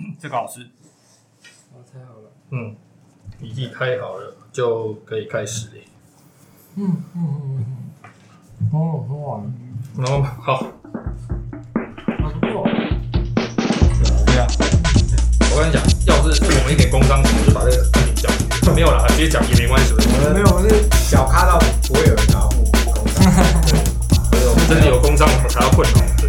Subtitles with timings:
[0.20, 0.60] 这个好吃。
[1.72, 2.30] 哦，太好了。
[2.50, 2.74] 嗯，
[3.38, 5.74] 笔记开好了就可以开始了。
[6.76, 8.70] 嗯嗯嗯嗯。
[8.72, 9.52] 哦，很好玩。
[9.96, 10.56] 然后好，
[12.06, 12.64] 还不错。
[14.26, 14.46] 对啊，
[15.52, 18.32] 我跟你讲，要是我们一点工商我就把这个事情讲。
[18.74, 19.94] 没有啦，直接讲也没关系。
[20.32, 21.58] 没有，我是小咖到
[21.88, 22.62] 不会有人拿不
[22.92, 23.24] 工商，
[24.30, 26.19] 对，我们真的有工商，我们才要混哦。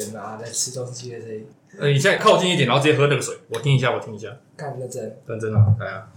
[0.00, 1.46] ASMR 在吃东西的声音，
[1.78, 4.34] 呃，你现在靠近一点，然后直接喝那个水，我听一下，我听一下。
[4.56, 5.16] 干认真。
[5.26, 6.08] 认真啊，来啊！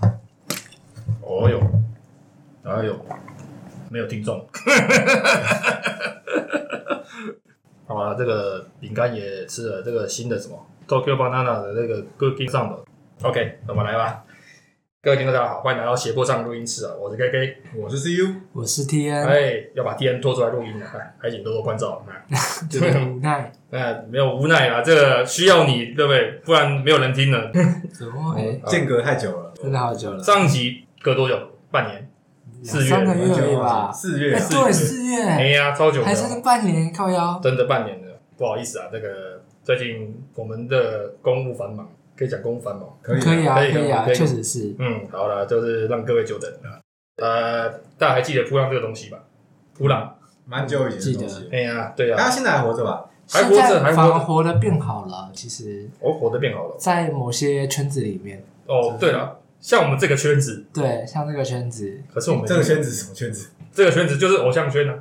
[1.22, 1.60] 哦哟，
[2.64, 2.98] 哎呦，
[3.90, 4.46] 没有听众。
[7.86, 12.80] 好了，这个饼干也吃了，这个新的什么 Tokyo Banana 的那个 Cookie 上的。
[13.28, 14.24] OK，那么来吧。
[15.04, 16.94] 各位听众大家好，欢迎来到斜坡上录音室啊！
[16.98, 22.02] 我是 K K，我是 CU，我是 T N，哎，要把 T N 拖出来录音了，哎，还请多多关照。
[22.08, 22.24] 哎，
[22.72, 26.40] 这个无奈， 哎，没有无奈啊，这个需要你，对不对？
[26.46, 27.52] 不然没有人听了。
[27.92, 28.62] 怎么会？
[28.66, 31.38] 间隔太久了，真的好久了，上集隔多久？
[31.70, 32.10] 半年？
[32.64, 32.90] 四月？
[32.90, 33.92] 三个月而已吧？
[33.92, 34.34] 四月？
[34.34, 35.22] 哎，对，四月。
[35.22, 38.18] 哎呀，超久的，还是半年靠腰，真的半年了。
[38.38, 42.98] 不好意思啊，这个最近我们的公务繁忙，可以讲公务繁忙。
[43.02, 44.76] 可以可以啊，可以可以啊，确实是。
[44.80, 46.80] 嗯，好了，就是让各位久等了。
[47.18, 49.20] 呃，大家还记得扑浪这个东西吧？
[49.78, 51.50] 扑浪，蛮久以前的东西。
[51.52, 53.06] 哎呀，对呀，他现在还活着吧？
[53.30, 56.76] 还活着，还活着，活得变好了，其实，我活得变好了。
[56.78, 63.50] 在某些圈子里面，哦，对了，像我们这个圈子，对，像这个圈子，可是我们这个圈子是什么圈子？
[63.74, 64.94] 这个圈子就是偶像圈啊。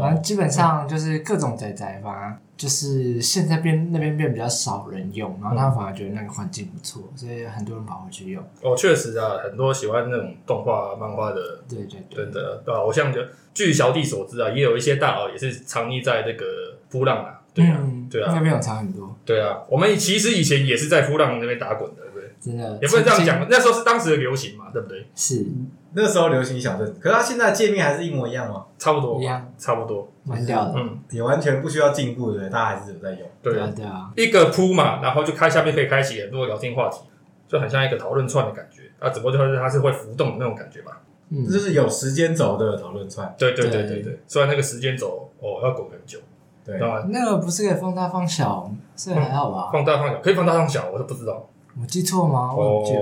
[0.00, 8.42] 反哦，正基本上就是各种仔仔吧，就是现在变那边变比较少人用，然后他们反而觉得那个环境不错，所以很多人跑回去用。
[8.62, 12.80] 哦，确实啊，很多喜欢那种动画、漫画的，对对对，真的对吧？
[12.80, 13.20] 偶像就
[13.52, 16.44] 据小弟所知啊，也有一些大佬也是藏匿在这个
[16.90, 17.40] 扑浪啊。
[17.52, 22.30] 对啊，嗯对啊那边有藏很多，对啊，我们其实以前也是在扑浪那边打滚的，对不对？
[22.40, 25.06] 真的也不能这样讲，那时候是当时的流行嘛，对不对？
[25.14, 25.46] 是
[25.94, 28.64] 那时候流行小镇子，可是它现在界面还是一模一样吗？
[28.78, 30.08] 差不多一，样，差不多。
[30.24, 30.72] 蛮屌的。
[30.76, 33.20] 嗯，也完全不需要进步的，大家还是有在用。
[33.42, 37.00] 对啊，对啊，一个铺嘛，然后就开下面可以开启很多聊天话题，
[37.46, 38.82] 就很像一个讨论串的感觉。
[38.98, 41.00] 啊，只不过就是它是会浮动的那种感觉吧。
[41.30, 43.34] 嗯这，就是有时间轴的讨论串。
[43.38, 46.18] 对对对对对对，虽然那个时间轴哦要滚很久，
[46.64, 49.70] 对，当然那个不是可以放大放小，这个还好吧？
[49.72, 51.46] 放大放小可以放大放小，我都不知道。
[51.80, 52.54] 我记错吗？
[52.54, 52.92] 我记。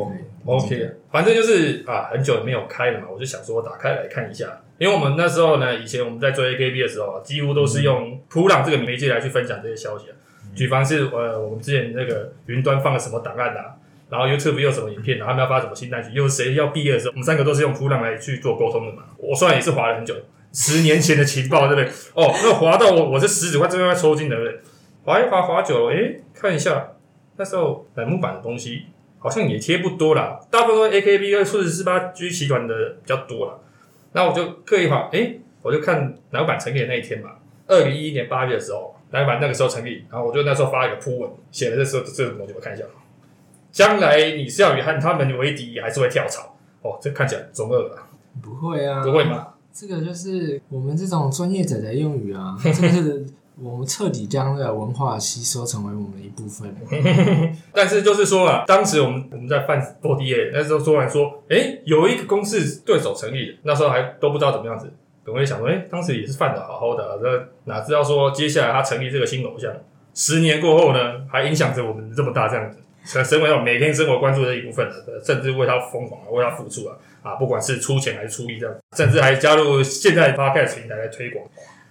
[0.45, 4.61] OK，反正就是啊，很久没有开了嘛，我就想说打开来看一下。
[4.79, 10.15] 因为我们那时候呢，以前我们在追 AKB 的时候啊，几乎都是用普朗这个媒介来去分享这些消息啊。
[10.55, 13.77] 举方是呃，我们之前那个云端放了什么档案啊，
[14.11, 19.05] 然后 YouTube 又有什么影片啊，他们要发什么新单曲，又是谁要毕业的时候，我们三个都是用普朗来去做沟通的嘛。
[19.19, 20.15] 我虽然也是滑了很久，
[20.53, 21.85] 十年前的情报，对不对？
[22.15, 24.61] 哦，那滑到我我这食指快这边快抽筋了，对不对？
[25.05, 26.89] 滑一滑滑久了，诶，看一下
[27.37, 28.87] 那时候乃木板的东西。
[29.23, 33.55] 好像也贴不多啦，大部分都 AKB 跟数字四八 G 集团的比较多啦。
[34.13, 37.31] 那我就刻意滑，诶，我就看老板成立的那一天嘛，
[37.69, 42.85] 二零一一年八月的时候，老板那个时候成立，然后我就那时候发一个铺文，写了这时候这种东西，我看一下。
[43.71, 46.55] 将来你是要与和他们为敌，还是会跳槽？
[46.83, 48.11] 哦，这看起来中二啊，
[48.43, 49.49] 不会啊，不会吗？
[49.73, 53.25] 这个就是我们这种专业者的用语啊， 这个是
[53.63, 56.75] 我们彻底将这个文化吸收成为我们的一部分。
[57.73, 64.93] 但是就是说啊，当时我们我们在犯 4D 那时候突然说，诶，有一个公司对手成立了，那时候还都不知道怎么样子。
[65.27, 69.73] 我也想说，诶，当时也是犯的好好的、啊，那哪知道说接下来他成立这个新偶像，
[70.15, 72.79] 十年过后呢，还影响着我们这么大这样子。
[73.05, 74.89] 成为我每天生活关注的一部分
[75.25, 81.45] 甚至为他疯狂啊，为他付出啊啊，不管是出钱还是出力这样，甚至还加入现在 podcast 平台来推广。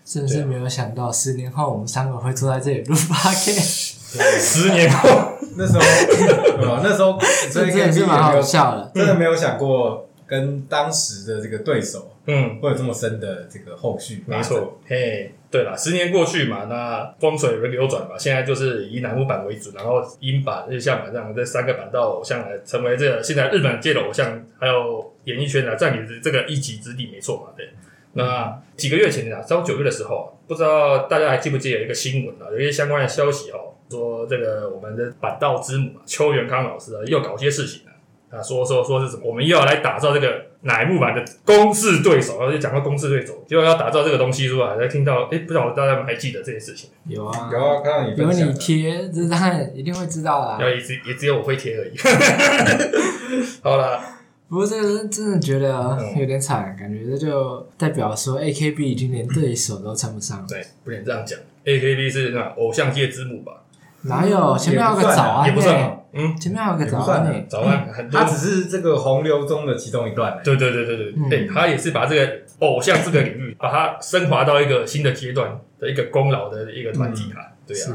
[0.03, 3.95] 真的是没有想到，十年后我们三个会坐在这里录 podcast，
[4.39, 5.09] 十年后，
[5.55, 6.81] 那时候，对吧？
[6.83, 7.17] 那时候
[7.51, 8.91] 这真的是蛮好笑的。
[8.93, 14.23] 真的没有想过跟当时的这个对手嗯，会有这么深的这个后续。
[14.27, 27.69] 没，错，嘿，对了，十年过去嘛，那风水轮流转嘛，现在就是以南木板为主，然后英版、日向版这样这三个版道偶像来成为这个现在日本界的偶像，还有演艺圈啊占领这个一己之地，没错嘛，对。
[28.13, 37.89] 那几个月前啊，到九月的时候啊，不知道大家还记不记得有一个新闻啊，有一些相关的消息哦，说这个我们的板道之母啊邱元康老师啊，又搞些事情啊。
[38.31, 39.23] 啊，说说说是什么？
[39.25, 46.89] 我们又要来打造这个乃木坂的公式对手，然后就讲到公式对手，结果要打造这个东西出来，才听到，哎，不知道大家还记得这件事情？
[47.07, 50.57] 有啊，有啊，看到你有你贴，这当然一定会知道啦。
[50.61, 51.97] 要也只也只有我会贴而已。
[53.61, 54.01] 好了，
[54.51, 60.45] 不过这个真的觉得嗯有点惨，感觉这就代表说 AKB 已经连对手都称不上了。
[60.49, 61.39] 对，不能这样讲。
[61.63, 63.63] AKB 是那偶像界之母吧？
[64.01, 64.57] 哪有？
[64.57, 67.33] 前面还有个早安也不算嗯，前面还有个早安呢。
[67.47, 70.41] 早安很多它只是这个洪流中的其中一段、欸。
[70.43, 77.85] 对对对对对，嗯对，他也是把这个偶像这个领域，把它升华到一个新的阶段的一个功劳的一个团体啊，对啊。
[77.85, 77.93] 是，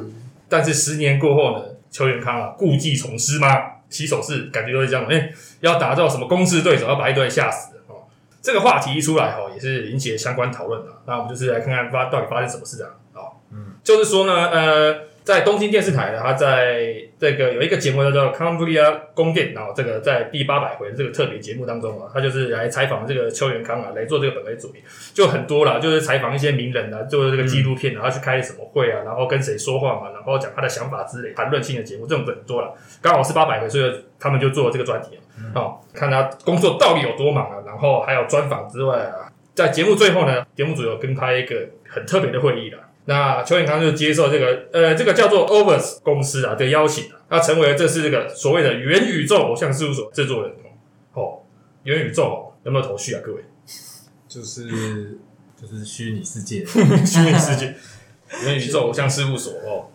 [0.49, 3.49] 但是十年过后呢，邱元康啊，故技重施吗？
[3.89, 8.05] 起手式感觉都是这样，哎、要打造什么攻势对手，要把一堆吓死哦。
[8.43, 10.93] 这个话题一出来哦，也是引起了相关讨论的。
[11.07, 12.91] 那我们就是来看看发到底发生什么事啊？
[13.15, 24.79] 哦，嗯，就是说呢，呃，在东京电视台呢，它在这个有一个节目叫做《康布利亚宫殿》，然后这个在第八百回的这个特别节目当中啊，他就是来采访这个邱元康啊，来做这个本位主义，
[25.13, 32.73] 就很多啦，就是采访一些名人啊，做这个纪录片啊，他去开什么会啊，然后跟谁说话嘛，然后讲他的想法之类，谈论性的节目，这种很多了。
[33.03, 39.27] 刚好是八百回，所以他们就做了这个专题啊，哦，看他工作到底有多忙啊，然后还有专访之外啊，
[39.57, 42.79] 在节目最后呢，节目组有跟他一个很特别的会议啦。
[43.07, 50.53] 那邱永康就接受这个呃，这个叫做 Overs 公司啊的邀请啊，他成为这是这个所谓的元宇宙偶像事务所制作人
[51.15, 51.41] 哦。
[51.85, 53.43] 元宇宙哦，有没有头绪啊，各位？
[54.29, 55.19] 就是
[55.61, 57.75] 就是虚拟世界， 虚拟世界，
[58.45, 59.87] 元宇宙偶像事务所哦，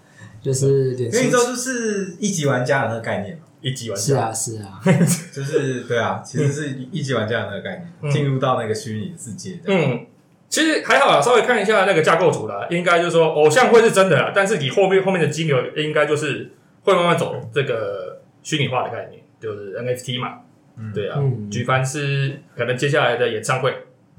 [0.42, 4.04] 就是元宇宙就是一级玩家的那个概念嘛，一级玩家。
[4.04, 4.80] 是啊是啊，
[5.34, 8.10] 就是对啊，其实是一级玩家的那个概嗯。
[8.10, 9.64] 念，进入到那个虚拟世界的。
[9.68, 10.06] 嗯，
[10.52, 16.52] 其实还好啊，稍微看一下那个架构图啦，应该就是说偶像会是真的啦，但是你后面后面的金流应该就是
[16.84, 20.40] 会慢慢走这个虚拟化的概念，就是 NFT 嘛，
[20.78, 20.92] 嗯。
[20.94, 21.50] 对啊，嗯。
[21.50, 23.72] 举凡是可能接下来的演唱会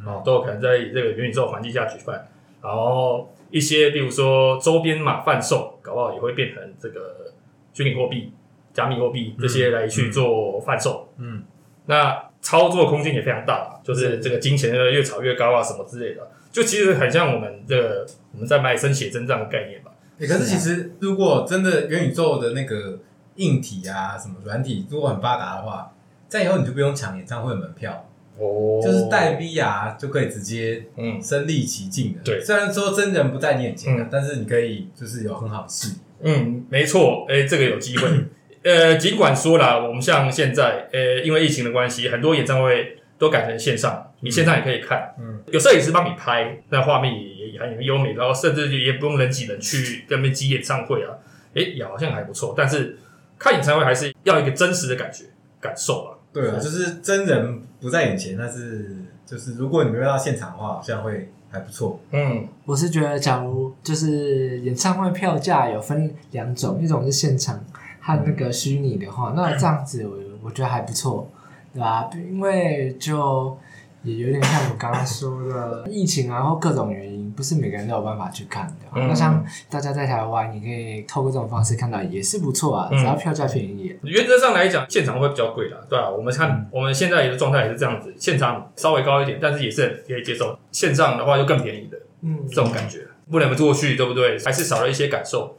[0.07, 2.27] 哦，都有可能在这个元宇宙环境下举办，
[2.63, 7.33] 然后一些比如说周边嘛贩售，搞不好也会变成这个
[7.75, 8.33] 虚拟货币、
[8.73, 11.45] 加密货币这些来去做贩售，嗯，
[11.85, 19.93] 那操作空间也非常大，就是这个金钱越炒越高啊，什么之类的，就其实很像我们的我们在卖生写真这样的概念吧。
[20.19, 22.99] 欸可是其实如果真的元宇宙的那个
[23.37, 25.93] 硬体啊，什么软体如果很发达的话，
[26.29, 28.09] 在以后你就不用抢演唱会门票，
[28.39, 28.81] 哦。
[28.83, 31.21] 就是带 VR 就可以直接嗯。
[31.23, 32.21] 身临其境的。
[32.25, 32.41] 对。
[32.41, 35.95] 虽然说真人不在你眼前啊嗯，但是你可以就是有很好的视野。
[36.25, 38.07] 嗯，没错，哎、这个有机会。
[38.65, 51.11] 呃，尽管说啦，我们像现在，呃，因为疫情的关系，很多演唱会都改成线上，你线上也可以看，嗯，有摄影师帮你拍，那画面也也很优美，然后甚至也不用人挤人去跟那边挤演唱会啊，
[51.55, 52.55] 哎、也好像还不错。
[52.57, 52.97] 但是
[53.39, 55.25] 看演唱会还是要一个真实的感觉
[55.61, 56.19] 感受啊。
[56.33, 62.01] 对啊，就是真人不在眼前，但是就是如果你没有到现场的话，好像会还不错。
[62.11, 67.63] 嗯，我是觉得，假如就是演唱会票价有分两种，一种是现场
[68.03, 71.31] 和那个虚拟的话，那这样子我我觉得还不错，
[71.73, 72.11] 对吧？
[72.31, 73.57] 因为就
[74.03, 78.75] 也有点像我刚刚说的疫情啊，或各种原因，不是每个人都有办法去看的。
[78.97, 83.97] 嗯那像大家在台湾，你可以透过这种方式看到，也是不错啊，嗯只要票价便宜。
[84.03, 90.59] 原则上来讲，现场会比较贵啦，对啊、我们看、我们现在的状态也是这样子，现场稍微高一点，但是也是可以接受。
[90.73, 94.37] 线上的话就更便宜的嗯，这种感觉，不能过去，对不对？
[94.45, 95.57] 还是少了一些感受。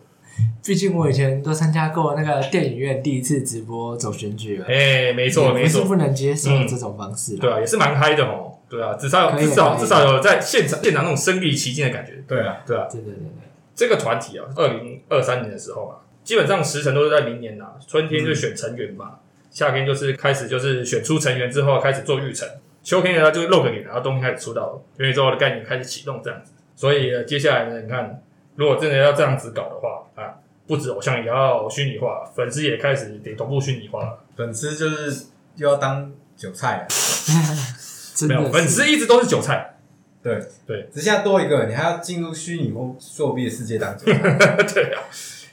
[0.66, 7.40] 毕竟我以前都参加过那个电影院第一次直播走选举了，哎、没错也没错，不是不能接受嗯这种方式啦。
[7.42, 8.52] 对啊，也是蛮嗨的哦。
[8.70, 12.14] 对啊，至少至少至少有在现场现场那种身临其境的感觉。
[12.28, 13.30] 对啊，对啊，对对对对。
[13.76, 19.20] 这个团体啊，二零二三年的时候啊，基本上时程都是在明年呐、春天就选成员嘛，
[19.52, 22.48] 夏天就是开始就是选出成员之后开始做预成，
[22.82, 26.52] 秋天呢就露个脸，然后冬天开始出道，元宇宙的概念开始启动这样子。
[26.76, 28.22] 所以呢接下来呢，你看，
[28.56, 30.36] 如果真的要这样子搞的话啊，
[30.68, 34.20] 不止偶像也要虚拟化，粉丝也开始得同步虚拟化了。
[34.36, 38.28] 粉丝就是又要当韭菜 了。
[38.28, 39.70] 没有，真的是粉丝一直都是韭菜。
[40.22, 44.56] 对对，只现在多一个，你还要进入虚拟货货币的世界当韭菜。
[44.74, 45.04] 对啊，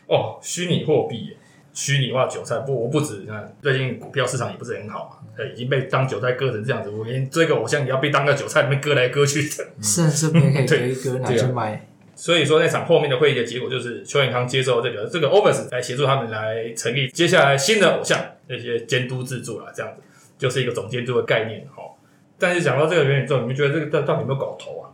[0.06, 1.36] 哦，虚拟货币耶，
[1.72, 9.66] 虚拟化韭菜不，我不止，你看最近股票市场也不是很好嘛，呃，已经被当韭菜割成这样子，我连追个偶像也要被当个韭菜里面割来割去的。
[9.82, 11.86] 甚至别可以割一割拿对啊去卖。
[12.20, 20.02] 所以说那场后面的会议的结果就是邱永康接受这个这个 Overs 来协助他们来成立接下来新的偶像那些监督制作啦，这样子
[20.36, 21.82] 就是一个总监督的概念哈。
[22.38, 24.92] 但是讲到这个元宇宙，你们觉得这个到到底有没有搞头啊？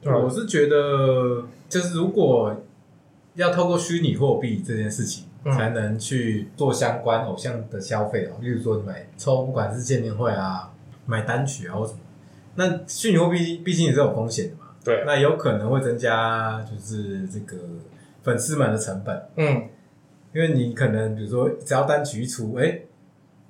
[0.00, 2.54] 对我是觉得，就是如果
[3.34, 10.70] 要透过虚拟货币这件事情，才能去做相关偶像的消费哦，例如说你买抽，不管是见面会啊、
[11.06, 11.98] 买单曲啊或什么，
[12.54, 17.56] 那虚拟货币毕竟也是有风险的嘛，对，那有可能会增加就是这个
[18.22, 19.68] 粉丝们的成本，嗯，
[20.32, 22.82] 因为你可能比如说只要单曲一出，哎、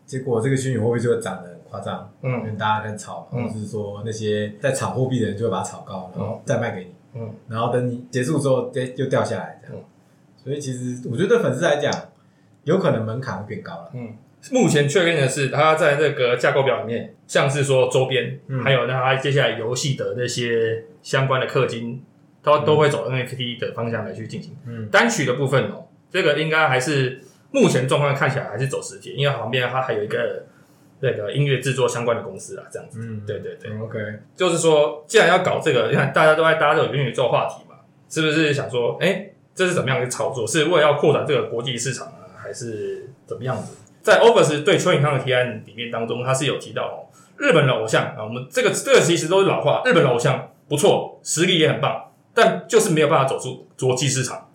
[0.06, 6.94] 结果这个虚拟货币就会涨得很夸张，嗯因为大家开始炒或者是说那些在炒货币的人就会把它炒高，然后再卖给你。
[7.18, 9.84] 嗯，然后等你结束之后，哎，又掉下来这样嗯。
[10.42, 11.92] 所以其实我觉得对粉丝来讲，
[12.64, 13.90] 有可能门槛会变高了。
[13.92, 14.16] 嗯，
[14.52, 22.02] 目前确认的是，它在这个架构表里面，像是说周边，嗯还有那它接下来游戏的那些相关的氪金，
[22.42, 24.56] 都都会走 NFT 的方向来去进行。
[24.66, 30.44] 嗯单曲的部分哦，这个应该还是目前状况看起来还是走实体，因为旁边它还有一个
[31.00, 33.00] 那个音乐制作相关的公司啊，这样子。
[33.02, 33.98] 嗯，对对对，嗯，OK，
[34.34, 37.76] 就是说，既然要搞这个，你看大家都在搭这个元宇宙话题嘛，
[38.08, 40.46] 是不是想说，哎、这是怎么样的操作？
[40.46, 43.76] 是为了要扩展这个国际市场啊，还是怎么样子？
[44.06, 54.48] 在 Office 对邱永康的提案里面当中，他是有提到哦，日本的偶像啊，我们这个这个其实都是老话，日本的偶像不错，实力也很棒，但就是没有办法走出国际市场。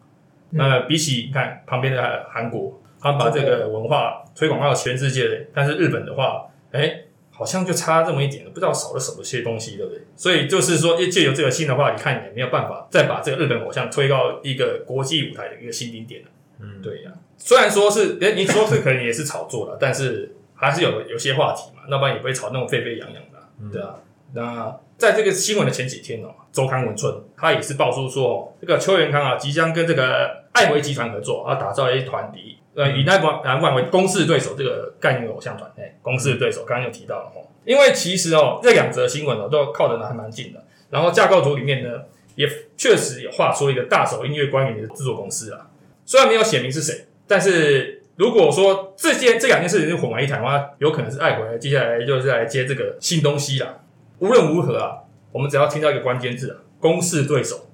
[0.51, 10.01] 嗯呃，比起你看旁边的韩国，他们把这个文化推广到全世界，但是日本的话，哎、好像就差这么一点了，不知道少了什么些东西，对不对？
[10.15, 16.27] 所以就是说，借由这个新的话你，看也没有办法再把这个日本偶像推到一个国际舞台的一个新顶点了。
[16.59, 17.11] 嗯，对呀、
[17.43, 23.95] 虽然说是，哎、你说是可能也是炒作了，但是还是有有些话题嘛，要不然也不会炒那种沸沸扬扬的啊、对啊。
[24.33, 42.03] 那在这个新闻的前几天哦，周刊文春他也是爆出说，哦这个邱元康啊，即将跟这个艾维集团合作，啊，打造一团体呃以那南南万为公式对手这个概念偶像团，哎、公式对手刚刚有提到了哦，因为其实哦这两则新闻哦都靠得还蛮近的，然后架构图里面呢
[42.35, 45.67] 也确实也画出一个大手音乐关联的制作公司啊，
[46.05, 53.79] 虽然没有写明是谁，但是如果说这件这两件事情是混为一谈的话，有可能是爱回来，接下来就是来接这个新东西啦。
[54.19, 54.99] 无论如何啊，
[55.31, 57.67] 我们只要听到一个关键字啊，公式对手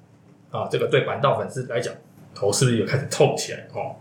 [0.52, 1.94] 啊，这个对板道粉丝来讲，
[2.34, 3.96] 头是不是有开始痛起来哦？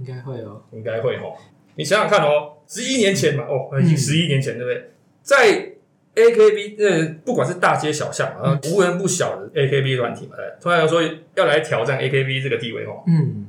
[0.00, 0.62] 应该会哦。
[0.72, 1.34] 应该会哦。
[1.76, 4.90] 你想想看哦，十一年前嘛，哦，已经十一年前，对不对？
[5.22, 5.72] 在
[6.14, 11.02] AKB 呃，不管是大街小巷啊，无人不晓的 AKB 团体嘛，对突然说
[11.36, 13.46] 要来挑战 AKB 这个地位哦，嗯，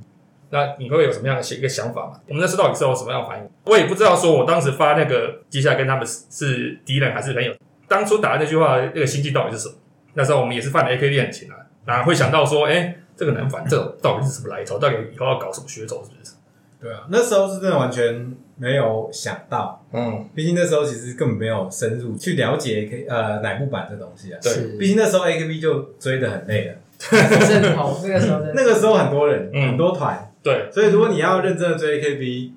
[0.54, 2.20] 那你会有什么样的一个想法嘛？
[2.30, 3.50] 我们那时候到底是有什么样的反应？
[3.66, 7.52] 我也不知道，说我当时发那个接下来跟他们是是敌人还是朋友，
[7.88, 9.76] 当初打的那句话那个心境到底是什么？
[10.14, 11.58] 那时候我们也是犯了 AKB 很情啊，
[11.88, 14.78] 哪会想到说，哎、这个男反这种到底是什么来头？
[14.78, 16.04] 到底以后要搞什么噱头？
[16.04, 16.34] 是不是？
[16.80, 24.38] 对啊，那时候是真的完全没有想到，嗯，毕竟那时候其实根本没有深入去了解 A K 呃乃木板这东西啊。
[24.44, 26.76] 对是毕竟那时候 A K B 就追得很累了，
[27.12, 32.54] 那个时候 那个时候很多人、嗯很多团，对，所以如果你要认真的追 A K B，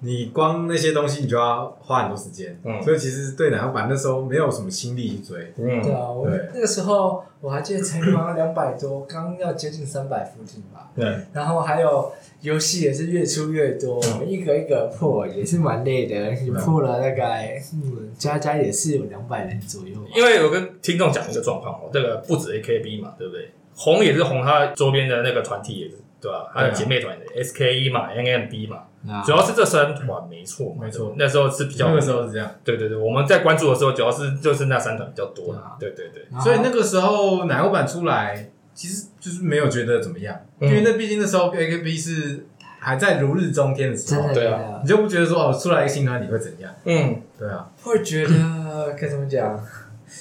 [0.00, 2.58] 你光那些东西你就要花很多时间。
[2.64, 5.52] 嗯所以其实对乃木坂那时候没有什么心力去追。
[5.56, 10.90] 嗯对啊，我那个时候我还记得才刚两百多，刚要接近三百附近吧。
[10.94, 12.12] 对，然后还有
[12.42, 19.96] 游戏也是越出越多，一个一个破也是蛮累的，也破了大概嗯加加也是有两百人左右。
[20.14, 23.50] 因为我跟听众讲一个状况哦，这个不止 AKB 嘛，对不对？
[23.74, 26.50] 红也是红，他周边的那个团体也是，对吧？
[26.54, 28.78] 还有姐妹团 SKE 嘛，NMB 嘛，
[29.12, 29.22] 啊。
[29.22, 31.14] 主要是这三团没错嘛，没错。
[31.18, 35.60] 那时候是比较那个时候是这样，对对对，我们在关注的时候，主要是就是那三团比较多啦。
[35.60, 35.76] 啊。
[35.78, 40.68] 对对对，所以那个时候奶油版出来，其实就是没有觉得怎么样，嗯。
[40.68, 42.46] 因为那毕竟那时候 A K B 是
[42.78, 44.32] 还在如日中天的时候。
[44.32, 44.80] 对啊。
[44.82, 46.72] 你就不觉得说哦，出来一个新团你会怎样？
[46.84, 49.60] 嗯，对啊，会觉得 该怎么讲？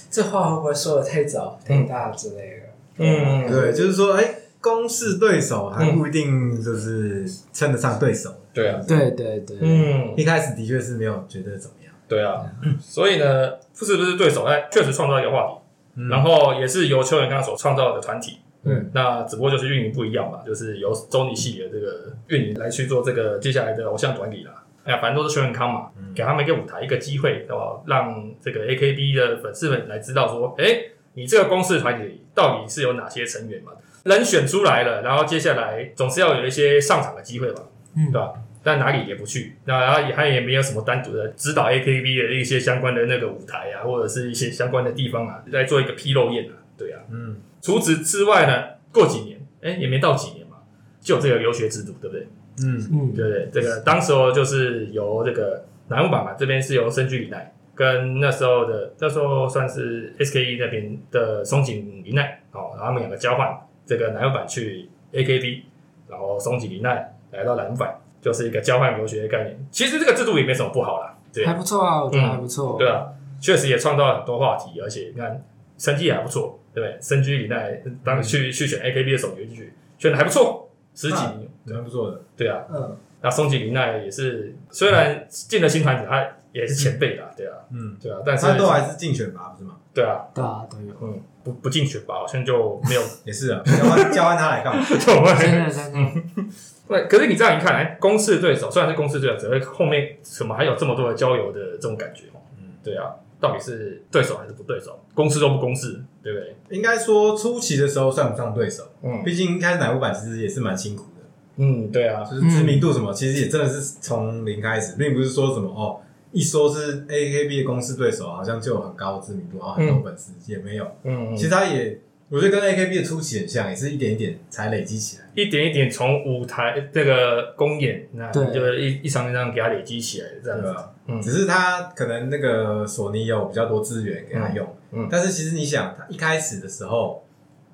[0.10, 2.64] 这话会不会说的太早、太大之类的？
[2.98, 3.50] 嗯。
[3.50, 4.24] 对，就是说，哎，
[4.64, 8.34] 公式对手还不一定就是称得上对手。
[8.54, 12.46] 对啊，对对对，嗯，一开始的确是没有觉得怎么样，对啊，
[12.80, 14.46] 所以呢，是不是对手？
[14.46, 15.54] 哎，确实创造一个话题，
[15.98, 18.38] 嗯然后也是由邱元刚所创造的团体。
[18.66, 24.64] 嗯，那只不过就是运营不一样嘛，就是由周尼系的这个运营来去做这个接下来的偶像管理啦。
[24.86, 27.82] 哎呀，反正都是邱元康嘛，嗯给他们一个舞台，一个机会，对吧？
[27.88, 30.80] 让这个 AKB 的粉丝们来知道说，哎，
[31.16, 33.72] 你这个公司团体到底是有哪些成员嘛？
[34.04, 37.62] 人选出来了，然后接下来总是要有一些上场的机会吧，
[37.96, 38.34] 嗯对吧？
[38.66, 47.02] 但哪里也不去，那然后也他也没有什么单独的指导 AKB 的一些相关的那个舞台啊，或者是一些相关的地方啊，来做一个披露宴啊，对啊。
[47.12, 50.58] 嗯，除此之外呢，过几年，哎、也没到几年嘛，
[51.02, 52.28] 就有这个留学制度，对不对？
[52.64, 53.50] 嗯，嗯，对不对？
[53.52, 63.50] 这个当时候就是由这个南木坂嘛，这边是由深居里奈跟那时候的那时候算是 SKE 那边的松井里奈哦，然后他们两个交换，
[63.86, 65.62] 这个南木坂去 AKB，
[66.08, 69.68] 然后松井里奈来到南木坂，就是一个交换留学的概念。
[69.72, 72.78] 其实这个制度也没什么不好啦，对还不错啊，我觉得还不错。
[72.78, 73.08] 对啊，
[73.40, 75.44] 确实也创造了很多话题，而且你看
[75.78, 76.98] 成绩也还不错，对不对？
[77.02, 82.22] 深居里奈当去去选 AKB 的首角去选的还不错，十几名，蛮不错的。
[82.38, 82.64] 对啊。
[82.70, 89.78] 嗯，那松井里奈也是，虽然进了新团体，他也是前辈啦，对啊，嗯，对啊，但是他都还是竞选吧，不是吗？
[89.94, 90.94] 对啊，对啊，都有。
[91.44, 94.86] 不不进选拔，好像就没有 也是啊，交换交换他来干嘛？
[94.88, 96.22] 就真会的真的，
[96.88, 97.06] 对。
[97.08, 102.40] 可是你这样一看，哎，公式对手虽然是公式对手，只会后面怎么还有这么多的交友的这种感觉哦？
[102.60, 105.00] 嗯对啊，到底是对手还是不对手？
[105.14, 106.56] 公式都不公式，对不对？
[106.70, 111.22] 应该说初期的时候算不上对手，嗯毕竟一开始乃木坂其实也是蛮辛苦的，
[111.58, 116.00] 嗯，对啊，就是知名度什么，其实也真的是从零开始，并不是说什么哦，
[116.34, 120.86] 一说是 AKB 的公司对手，好像就有很高的知名度，然后很多粉丝，也没有。
[121.04, 122.00] 嗯，其实他也，
[122.30, 125.30] 我觉得跟 AKB 的初期很像，也是一点一点才累积起来。
[125.36, 130.76] 一点一点从舞台这个公演，那对就是一一场一场给他累积起来，这样子。
[131.06, 137.26] 嗯只是他可能那个索尼有比较多资源给他用，嗯嗯但是其实你想，他一开始的时候，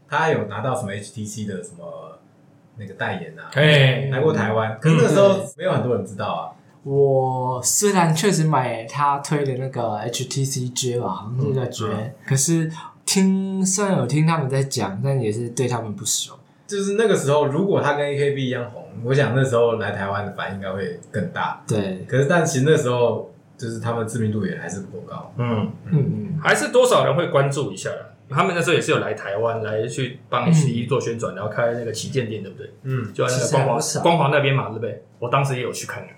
[0.08, 2.20] 他有拿到什么 HTC 的什么
[2.76, 6.42] 那个代言啊，哎，来过台湾，可是那个时候没有很多人知道啊。
[6.84, 12.72] 我虽然确实买他推的那个 HTC J 吧，好像是叫 J，、嗯可是
[13.06, 16.34] 听虽然有听他们在讲，但也是对他们不熟。
[16.68, 21.64] 就是那个时候，如果他跟 AKB 一样红，我想那时候来台湾的反应应该会更大。
[21.68, 25.34] 对，可是，但其实那时候就是他们知名度也还是不够高。
[25.38, 28.06] 嗯，嗯嗯，还是多少人会关注一下啦。
[28.30, 32.72] 他们那时候也是有来台湾来去帮 H 一做宣传，然后开那个旗舰店，对不对？
[32.84, 35.04] 嗯，就在那个光华光华那边嘛，对不对？
[35.18, 36.10] 我当时也有去看啊，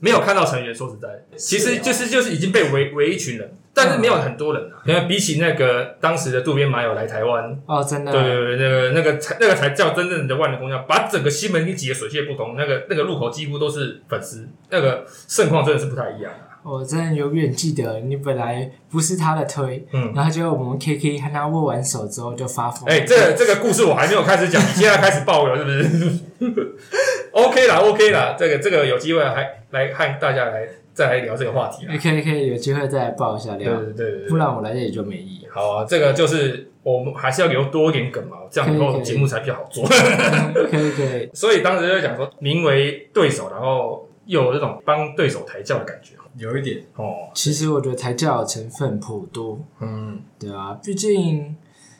[0.00, 4.78] 没有看到成员，说实在，其实就是就是已经被围围一群人，但是没有很多人啊。
[4.84, 16.47] 因为比起那个当时的渡边麻友来台湾，哦，真的，对对对，那个那个才那个才叫真正的万人空巷，把整个西门町挤得水泄不通，那个那个路口几乎都是粉丝，那个盛况真的是不太一样啊。
[16.70, 22.88] 我真的永远记得，你本来不是他的推，嗯然后结果我们 KK 和他握完手之后就发疯。
[22.88, 26.18] 哎、这个这个故事我还没有开始讲，你现在开始爆了是不是？
[27.32, 31.94] OK 啦，OK 啦，这个这个有机会还来和大家来再来聊这个话题啦。
[32.02, 35.46] 可以可以有机会再来爆一下对料，对对对对，不然我来这里就没意义。
[35.50, 39.84] 好啊，这个就是我们还是要留多一点梗嘛，这样以后节目才比较好做。
[40.70, 46.12] 可以可以，所以当时就讲说，名为对手，然后又有这种帮对手抬轿的感觉。
[46.36, 47.30] 有一点，哦。
[47.34, 51.56] 其实我觉得抬轿的成分颇多，嗯，对啊，毕竟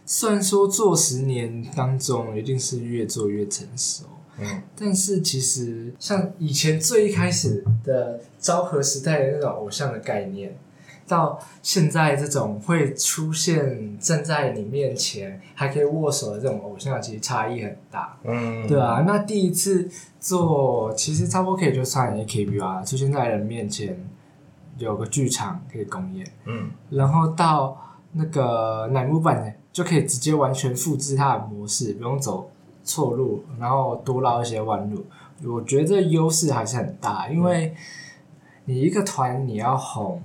[0.07, 4.05] 虽然说做十年当中一定是越做越成熟，
[4.39, 10.57] 嗯，但是其实像以前最一开始的昭和时代的那种偶像的概念，
[11.09, 18.17] 到现在这种会出现站在你面前还可以握手的这种偶像，其实差异很大。
[18.23, 19.89] 嗯，对啊，那第一次
[20.21, 23.97] 做其实差不多可以就算 AKB 啊，出现在人面前，
[24.77, 27.77] 有个剧场可以公演，嗯，然后到
[28.13, 32.51] 那个乃木坂就可以直接完全复制它的模式，不用走
[32.83, 35.05] 错路，然后多绕一些弯路。
[35.45, 37.75] 我觉得优势还是很大，因为
[38.65, 40.21] 你一个团你要红，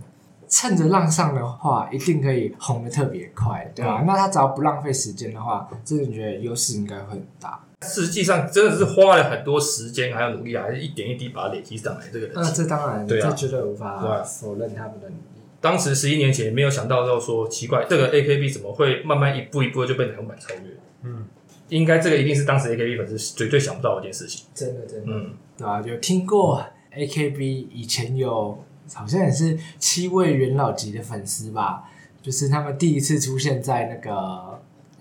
[0.48, 7.64] 趁着浪上的话，一定可以红的特别快，对吧、那他只要不浪费时间的话，真的觉得优势应该会很大。
[7.84, 15.22] 实际上真的是花了很多时间还有努力，还是一点一滴把它累积上来这个人那、这当然，对啊这绝对无法否认他们的努力。
[15.62, 20.78] 当时十一年前没有想到，到说奇怪，这个 AKB 怎么会慢慢一步一步就被乃木坂超越？
[21.04, 21.26] 嗯，
[21.70, 24.46] 应该这个一定是当时 AKB 粉丝绝对想不到的一件事情。
[24.54, 31.86] 真的，真的，嗯，对吧、有听过 AKB 以前有好像也是七位元老级的粉丝吧，
[32.22, 34.53] 就是他们第一次出现在那个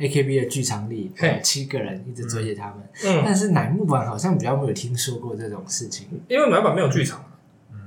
[0.03, 2.77] AKB 的剧场里，有七个人一直追着他们。
[3.05, 6.09] 嗯，但是乃木坂好像比较没有听说过这种事情。
[6.29, 7.79] 因为乃木坂没有剧场嘛，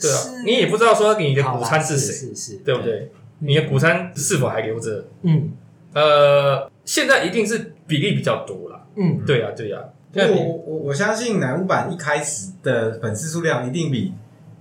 [0.00, 2.82] 对啊，你也不知道说你的午餐是是谁，是是，对不？
[2.82, 3.10] 对？
[3.40, 5.08] 你的午餐是否还留着？
[5.22, 5.50] 嗯
[5.92, 8.86] 呃，现在一定是比例比较多了。
[8.96, 9.78] 嗯，对啊、对呀、
[10.12, 14.12] 不过我我我相信乃木坂一开始的粉丝数量一定比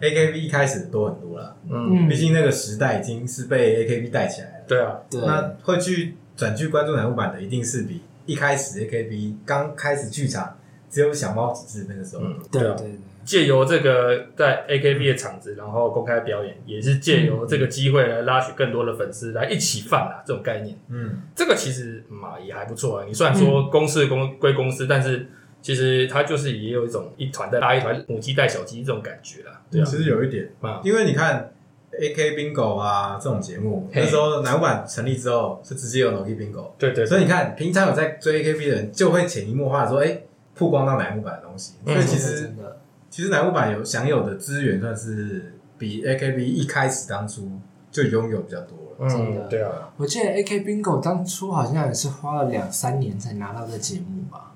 [0.02, 4.54] AKB 一开始多很多了，嗯，嗯，毕竟那个时代已经是被 AKB 带起来了。
[4.68, 10.58] 对啊，对，那会去转去关注乃木坂的，一定是比一开始 AKB 刚开始剧场
[10.90, 12.24] 只有小猫几只那个时候。
[12.24, 23.06] 嗯，啊，对对对，借由这个在 AKB 的场子，然后公开表演，也是借由这个机会来拉取更多的粉丝来一起放啊，这种概念，嗯，这个其实嘛也还不错啊。
[23.08, 25.28] 你虽然说公司公归公司，但是
[25.62, 29.86] 其实它就是也有一种一团在拉一团，母鸡带小鸡这种感觉啦，对啊。
[29.86, 31.52] 其，实有一点，啊，因为你看
[32.00, 40.22] AK Bingo 啊这种节目，那时候乃木坂成立之后是直接有 Noki Bingo，对对，所以你看平常有在追 AKB 的人就会潜移默化地说，哎、
[40.56, 41.74] 曝光到乃木坂的东西。
[41.86, 41.94] 嗯。
[41.94, 42.78] 所以其实真的，
[43.10, 47.52] 其实乃木坂有享有的资源算是比 AKB 一开始当初
[47.92, 49.10] 就拥有比较多了。
[49.10, 49.42] 真的。
[49.46, 54.54] 嗯，对啊，我记得 AK Bingo 当初好像也是花了两三年才拿到这节目吧，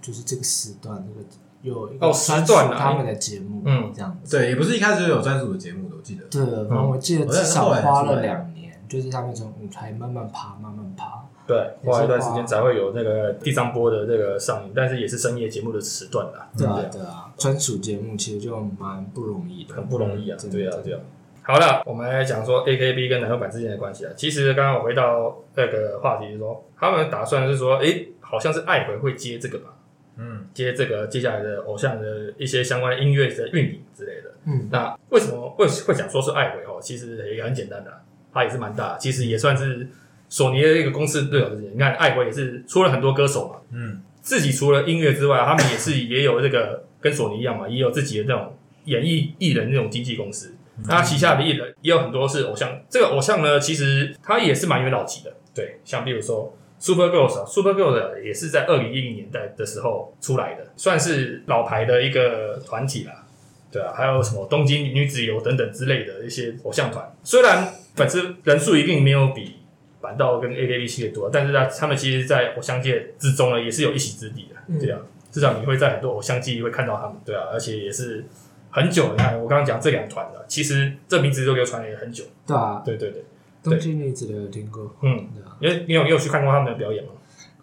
[0.00, 1.26] 就是这个时段这个
[1.62, 3.92] 有一个哦时专属他们的节目，嗯。
[3.94, 4.36] 这样子。
[4.36, 6.24] 对，也不是一开始就有专属的节目记得。
[6.30, 11.24] 对，反正我记得至少花了两年，就是他们从舞台慢慢爬，慢慢爬。
[11.46, 21.00] 对，花一段时间才会有那个第三波的这个上映，但是也是深夜节目的时段啦，对啊嗯，对啊，专属节目其实就蛮不容易的，很不容易啊，对啊，对啊。
[21.42, 24.12] 好了，我们来讲说 AKB 跟男优版之间的关系啊。
[24.16, 29.75] 其实刚刚我回到那个话题，是说他们打算是说，诶，好像是爱回会接这个吧，
[30.18, 34.32] 嗯，接这个接下来的偶像的一些相关的音乐的运营之类的。
[34.44, 36.80] 嗯，那为什么会会讲说是爱回哦？
[36.80, 37.98] 其实也很简单的啊、
[38.32, 39.88] 它也是蛮大的，其实也算是
[40.28, 41.72] 索尼的一个公司对手之间。
[41.74, 50.54] 你看爱回也是出了很多歌手嘛，嗯，自己除了音乐之外，他们也是也有这个跟索尼一样嘛，也有自己的那种演艺艺人那种经纪公司。
[50.84, 55.32] 那他旗下的艺人也有很多是偶像，这个偶像呢，其实他也是蛮元老级的。
[55.54, 63.24] 对，像比如说 Super Girls 啊，Super Girls 也是在二零一零年代的时候出来的，算是老牌的一个团体啦。
[63.72, 69.56] 对啊，还有什么东京女子游等等之类的一些偶像团，虽然粉丝人数一定没有比
[70.00, 74.56] 板道跟 AKB 系列多，但是他他们其实，在偶像界之中呢，也是有一席之地的。
[74.68, 74.98] 嗯对啊，
[75.32, 77.16] 至少你会在很多偶像季会看到他们。
[77.24, 78.24] 对啊，而且也是
[78.70, 79.10] 很久。
[79.12, 82.24] 你看我刚刚讲这两团的，其实这名字都流传了也很久。
[82.46, 83.24] 对啊，对对对，
[83.70, 85.56] 东京女子的有听过，嗯，对啊。
[85.60, 87.10] 因为你有你有去看过他们的表演吗？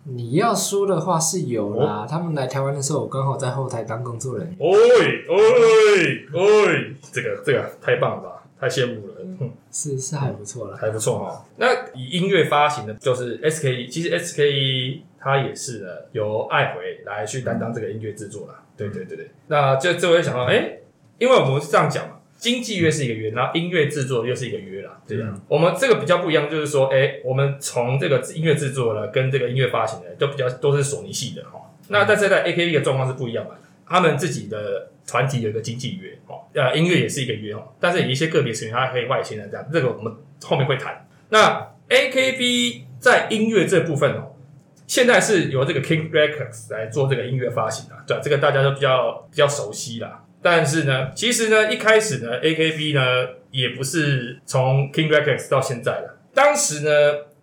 [0.05, 4.57] 你要说的话是有哦啦，他们来台湾的时候，我刚好在后台当工作人员。
[4.59, 4.75] 哦
[5.29, 5.35] 哦
[6.33, 6.41] 哦，
[7.11, 9.13] 这个这个太棒了吧，太羡慕了。
[9.19, 10.77] 嗯是是还不错啦。
[10.79, 11.45] 还不错哈。
[11.57, 18.61] 那以音乐发行的，就是 SKE，其实 SKE 它也是呢由爱回来去担当这个音乐制作啦。
[18.77, 20.79] 对对对对，那这这我也想到，哎、
[21.17, 25.29] 因为我们是这样讲嘛，经纪约是一个约，然后音乐制作又是一个约啦，对啊。
[25.31, 31.71] 嗯我们这个比较不一样，就是说，哎、我们从这个音乐制作呢，跟这个音乐发行的，都比较都是索尼系的哈。
[31.87, 33.51] 那但是在 AKB 的状况是不一样的，
[33.87, 41.07] 他们自己的团体有一个经纪约哦，呃，音乐也是一个约哦，但是有一些个别成员他可以外签的这样，这个我们后面会谈。
[41.29, 44.35] 那 AKB 在音乐这部分哦，
[44.85, 50.25] 现在是由这个 King Records 来做这个音乐发行的，对，这个大家都比较比较熟悉啦。
[50.43, 56.91] 但是呢，其实呢，一开始呢，AKB 呢也不是从 King Records 到现在的，当时呢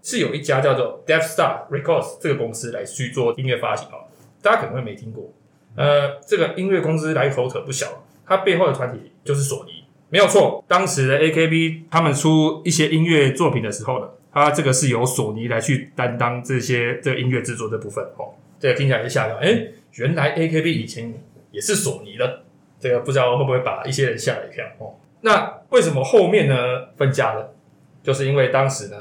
[0.03, 4.05] 是有一家叫做 Death Star Records 这个公司来去做音乐发行哦，
[4.43, 5.33] 大家可能会没听过。
[5.77, 10.63] 呃，这个音乐公司来头可不小，它背后的团体就是索尼，没有错。
[10.69, 18.35] 当时的 AKB 他们出一些音乐作品的时候呢，它这个是由索尼来去担当这些这音乐制作这部分哦。
[18.59, 21.15] 这个听起来就吓到，哎，原来 AKB 以前
[21.51, 22.43] 也是索尼的，
[22.81, 24.95] 这个不知道会不会把一些人吓了一跳哦。
[25.21, 26.55] 那为什么后面呢
[26.97, 27.55] 分家了？
[28.03, 28.97] 就是因为当时呢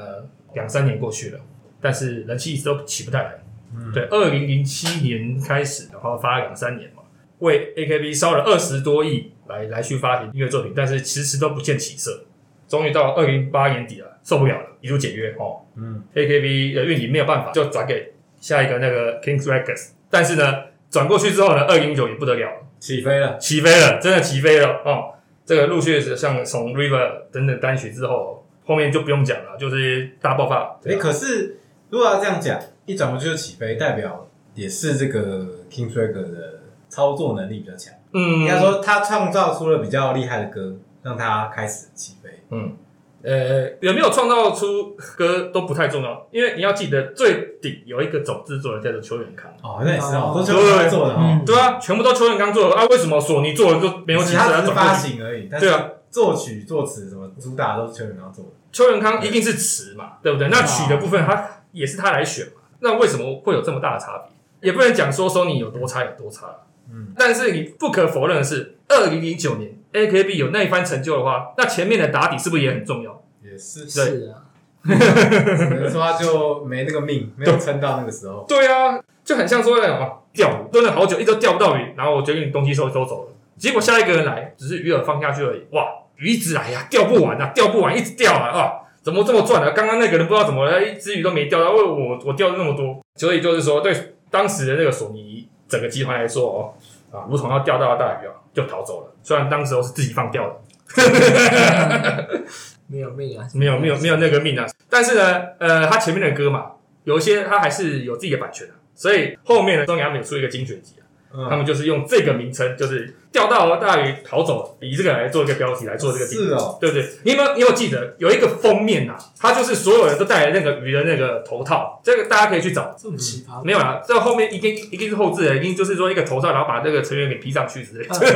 [0.52, 1.40] 两三年过去了，
[1.80, 3.32] 但是人气一直都起不太来。
[3.74, 7.02] 嗯对，二零零七年开始，然后发了两三年嘛，
[7.38, 12.24] 为 AKB 烧了二十多亿来来去发行音乐作品，但是迟迟都不见起色。
[12.68, 15.62] 终于到二零八年底了，受不了了，一路解约哦。
[15.76, 19.90] 嗯，AKB 的运营没有办法，就转给下一个那个 Kings Records。
[20.10, 25.14] 但是呢，转过去之后呢，二零一九也不得了了，起飞了，起飞了，真的起飞了哦！
[25.44, 30.78] 这个陆续是像从 River 等等单曲之后，后面就不用讲了，就是大爆发。
[30.86, 31.58] 哎、可是
[31.90, 37.94] 如果要这样讲，一转过去就起飞，代表也是这个 King Tracker 的操作能力比较强。
[38.12, 42.30] 嗯，应该说他创造出了比较厉害的歌，让他开始起飞。
[42.50, 42.76] 嗯，
[43.22, 54.38] 呃，有没有创造出歌都不太重要，因为你要记得最顶有一个总制作人叫做邱元康，哦，那也是哦，哦都是他做的对啊，全部都邱元康做的啊，为什么索尼做的就没有起色？
[54.38, 58.50] 他只是发行而已，对啊作曲、作词什么主打都是邱元康做的。
[58.72, 60.48] 邱元康一定是词嘛，对不对？
[60.48, 64.68] 那曲的部分他也是他来选嘛，那为什么会有这么大的差别？
[64.68, 66.46] 也不能讲说 Sony 有多差有多差，
[66.92, 73.22] 嗯，但是你不可否认的是，二零零九年 AKB 有那一番成就的话，那前面的打底是不是也很重要？
[73.42, 74.46] 也是，是啊，
[74.84, 78.44] 只能说他就没那个命， 没有撑到那个时候。
[78.48, 78.66] 对。
[78.66, 88.72] 啊，就很像说那种啊，钓鱼蹲了好久，一直钓不到鱼，然后我决定东西收收走了，结果下一个人来，只是鱼饵放下去而已，哇，鱼一直来呀、钓不完啊，钓不完，一直钓啊，啊，
[89.02, 96.74] 怎么这么赚啊、刚刚那个人不知道怎么了，一只鱼都没钓到，为我我钓了那么多，所以就是说，对当时的那个索尼整个集团来说哦，
[97.16, 100.56] 啊，如同要钓到的大鱼啊，就逃走了，虽然当时候是自己放掉的。
[102.88, 104.66] 没有命啊， 没有没有没有那个命啊。
[104.88, 106.72] 但是呢，呃，他前面的歌嘛，
[107.04, 110.96] 有一些他还是有自己的版权的，所以后面呢，中央他们有出一个精选集
[111.32, 117.08] 啊，他们就是用这个名称，就是钓到大鱼逃走，以这个来做一个标题来做这个定义是哦，对不对？
[117.24, 122.94] 你有没有你有记得有一个封面呐、它就是所有人都戴了那个鱼的那个头套，这个大家可以去找。
[122.98, 128.14] 这么奇葩，没有啦，这后面一定一定是后置的，一定就是说一个头套，然后把这个成员给披上去之类的。
[128.18, 128.26] 这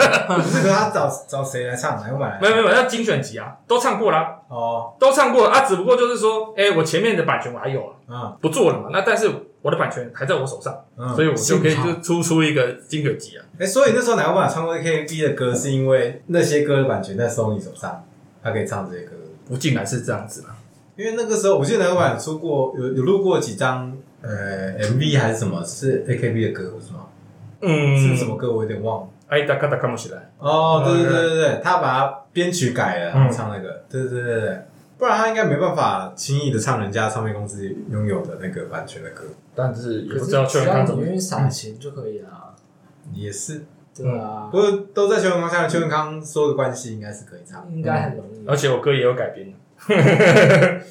[0.62, 2.00] 个 他找找谁来唱？
[2.00, 2.38] 哪个买？
[2.40, 8.88] 没有没有，那精选集啊，都唱过啦，哦，都唱过了啊，只不过就是说，哎，我前面的版权我还有啊，嗯不做了嘛。
[8.92, 9.28] 那但是
[9.64, 13.44] 我的版权还在我手上，嗯，所以我就可以就出出一个金曲集啊。
[13.58, 18.04] 哎，所以那时候哪个版唱过 AKB 的歌，是因为那些歌的版权在 Sony 手上，
[18.42, 19.12] 他可以唱这些歌。
[19.48, 20.48] 不竟然是这样子嘛？
[20.96, 27.06] 因为那个时候，我记得哪个版出过有有录过几张呃 MV 还是什么，是 AKB 的歌是吗？
[27.62, 28.52] 嗯，是什么歌？
[28.52, 29.08] 我有点忘了。
[29.28, 30.30] 哎，大家大看不起来。
[30.38, 34.58] 哦，对对对对对，他把它编曲改了，嗯唱那个，对对对对对，
[34.98, 39.24] 不然他应该没办法轻易的唱人家唱片公司拥有的那个版权的歌。
[39.54, 42.54] 但是也不知道邱只元康怎么愿意撒钱就可以了，
[43.12, 47.64] 也是，对啊不，过都在邱永康下面，邱永康说的关系应该是可以唱。
[47.72, 48.46] 应该很容易。
[48.46, 49.54] 而且我歌也有改编，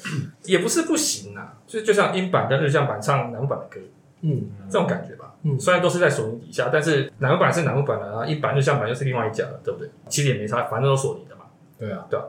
[0.44, 3.80] 也不是不行啊，就就像英版跟日向版唱南部版的歌，
[4.22, 5.34] 嗯这种感觉吧。
[5.42, 9.90] 嗯虽然都是在索尼底下，但是南部版是南部版的，然后英版日向版又是另外一家的，对不对？
[10.08, 11.42] 其实也没差，反正都索尼的嘛。
[11.78, 12.24] 对啊对啊，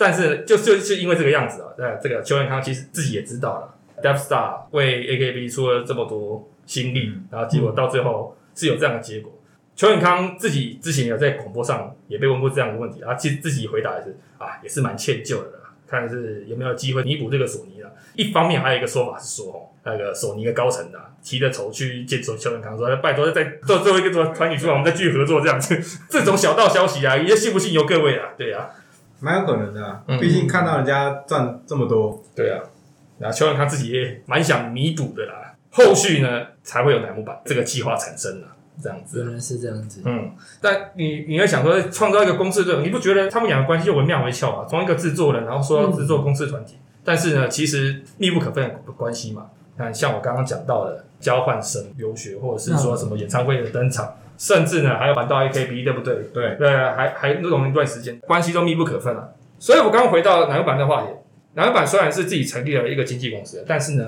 [0.00, 9.30] 但是就就就是因为这个样子啊，那这个邱元康其实自己也知道了 d e a t Star 为 AKB 出了这么多心力，然后结果到最后是有这样的结果。
[9.76, 17.90] 邱永康自己之前有在广播上也被问过这样的问题，他其实自己回答也是啊，也是蛮歉疚的啦，看是有没有机会弥补这个索尼啦。
[18.14, 25.78] 一方面还有一个说法是说，哦，那个索尼的高层啊，提着头去见邱邱元康说，拜托再做最后一个做团体出来，我们再继续合作这样子。
[26.08, 28.70] 这种小道消息啊，也信不信由各位啊，对啊。
[29.20, 32.60] 蛮有可能的啊，嗯毕竟看到人家赚这么多，对啊，
[33.18, 35.54] 然后邱永康自己也蛮想弥补的啦。
[35.70, 38.48] 后续呢才会有乃木坂这个计划产生了，
[38.82, 39.22] 这样子。
[39.22, 44.66] 原来是这样子，嗯，但你你要想说创造一个公司队，你不觉得他们两个关系就惟妙惟肖嘛？
[44.68, 49.46] 从一个制作人，然后说要制作公司团体，但是呢，其实密不可分的关系嘛。
[49.78, 56.14] 看，像我刚刚讲到的交换生留学，或者是说什么演唱会的登场，甚至呢还要玩到 AKB，对不对？
[56.32, 59.28] 对，对，还还那种一段时间，关系都密不可分啊。
[59.58, 61.08] 所以我刚刚回到南版的话题，
[61.52, 64.04] 南版虽然是自己成立了一个经纪公司，但是呢，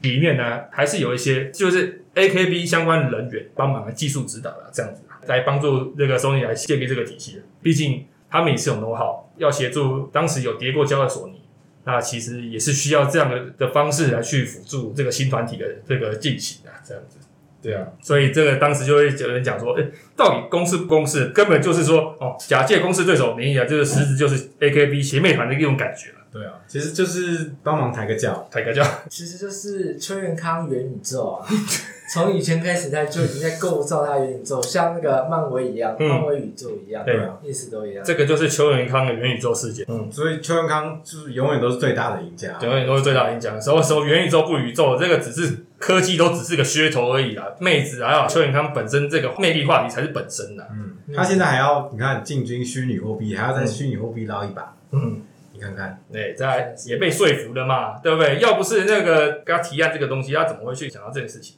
[0.00, 7.42] 里面呢还是有一些就是 AKB 相关人员帮忙的技术指导啊，这样子来帮助这个 Sony 来建立这个体系的。
[7.60, 11.42] 毕竟他们也是有 know how，要协助当时有叠过胶的索尼。
[11.86, 17.18] 那其实也是需要这样的的方式来去辅助这个新团体的这个进行啊，这样子。
[17.64, 19.82] 对啊，所以这个当时就会有人讲说，哎、
[20.14, 26.16] 到底公司不公司，根本就是说，哦，假借公司对手名义啊，就是实质就是 AKB 邪魅团的一种感觉了。
[26.30, 31.46] 对啊，其实就是帮忙抬个轿，抬个叫，其实就是邱元康元宇宙啊，
[32.12, 38.04] 从以前开始他就已经在构造他的元宇宙，像那个漫威一样，嗯漫威宇宙一样，对啊意思都一样。
[38.04, 42.58] 这个就是邱元康的元宇宙世界，嗯，所以邱元康就是永远都是最大的赢家。
[42.60, 43.62] 永远都是最大的影响。
[43.62, 47.44] 什么什么元宇宙不宇宙，这个只是科技都只是个噱头而已啦。
[47.58, 50.66] 妹子还有邱永康本身这个魅力话题才是本身的。
[50.72, 55.20] 嗯，他现在还要你看进军虚拟货币，还要在虚拟货币捞一把，嗯，
[55.52, 58.38] 你看看，对，在也被说服了嘛，对不对？
[58.40, 61.56] 要不是那个跟他提案这个东西，他怎么会去想到这件事情？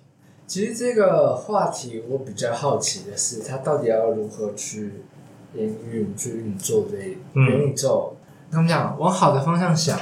[0.48, 5.04] 其实这个话题我比较好奇的是，他到底要如何去
[5.54, 6.96] 营运、去运作这
[7.34, 8.16] 嗯元宇宙？
[8.50, 8.98] 怎么讲？
[8.98, 9.96] 往好的方向想，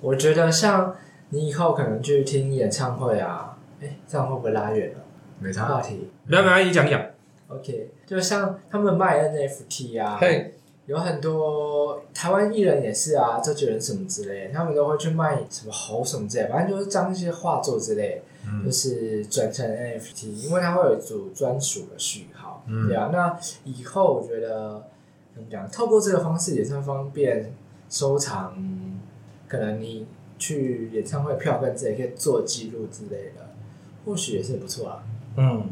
[0.00, 0.96] 我觉得像
[1.30, 3.51] 你以后可能去听演唱会啊，
[3.82, 4.98] 哎，这样会不会拉远了
[5.40, 5.66] 没差。
[5.66, 7.04] 话题来，来，你讲讲。
[7.48, 10.54] ？OK，就像他们卖 NFT 啊，嘿，
[10.86, 23.10] 有很多台湾艺人也是啊，周杰伦什么之类的，他们都会去卖什么猴什么之类，反正就是将一些画作之类，嗯就是转成 NFT，因为它会有一组专属的序号，嗯对啊。
[23.12, 24.84] 那以后我觉得
[25.34, 27.52] 怎么讲，透过这个方式也算方便
[27.90, 28.54] 收藏，
[29.48, 30.06] 可能你
[30.38, 33.51] 去演唱会票根之类可以做记录之类的，
[34.04, 34.98] 或许也是不错啊。
[35.36, 35.64] 嗯，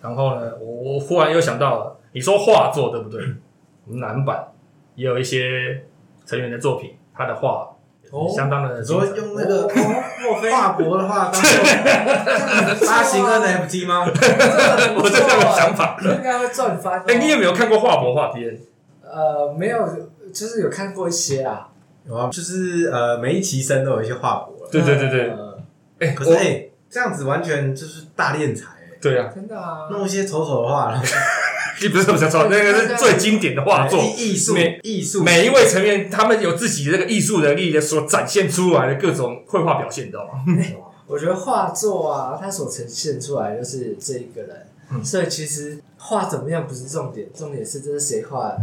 [0.00, 3.20] 然后呢，我我忽然又想到了，你说画作对不对？
[3.86, 4.48] 我们男版
[4.94, 5.84] 也有一些
[6.26, 7.74] 成员的作品，他的画
[8.10, 9.20] 哦相当的你说精彩。
[9.22, 9.62] 用那个
[10.22, 14.04] 莫非跨国的话当做发行 NFT 吗？
[14.08, 15.98] 我这样的想法。
[16.02, 17.04] 应该会赚翻、哦。
[17.06, 18.58] 哎、你有没有看过画博画片？
[19.02, 19.86] 呃，没有，
[20.32, 21.68] 就是有看过一些啊。
[22.06, 24.68] 有啊，就是呃，每一期生都有一些画博了。
[24.70, 25.58] 对对对对，呃
[26.00, 29.88] 哎、可是哎、这样子完全就是大敛财哎，对啊，真的啊。
[29.90, 31.04] 弄一些丑丑的画，然后
[31.80, 34.02] 你不是不是错，那个是最经典的画作。
[34.02, 40.44] 艺 艺术每艺术，每一位成员，他们有自己的这个艺术能力的所展现出来的各种绘画表现，你知道吗？
[41.06, 48.60] 我觉得画作啊，它所呈现出来就是这一个人嗯所以其实画怎么样不是重点，重点是这是谁画的，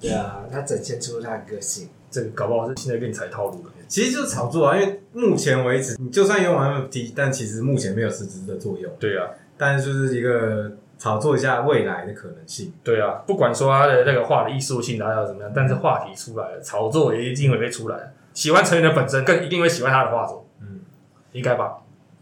[0.00, 3.72] 对啊，他展现出他的个性，这个搞不好是现在变财套路了。
[3.88, 12.72] 其实就是炒作啊，因为目前为止，你就算用完 NFT，但其实目前没有实质的作用，对啊，但是就是一个炒作一下未来的可能性。
[12.82, 18.12] 对啊，不管说他的那个画的艺术性达到怎么样，但是话题出来了，炒作也一定会被出来。
[18.34, 20.80] 喜欢成员的本身，更一定会喜欢他的画作，嗯，
[21.32, 21.78] 应该吧？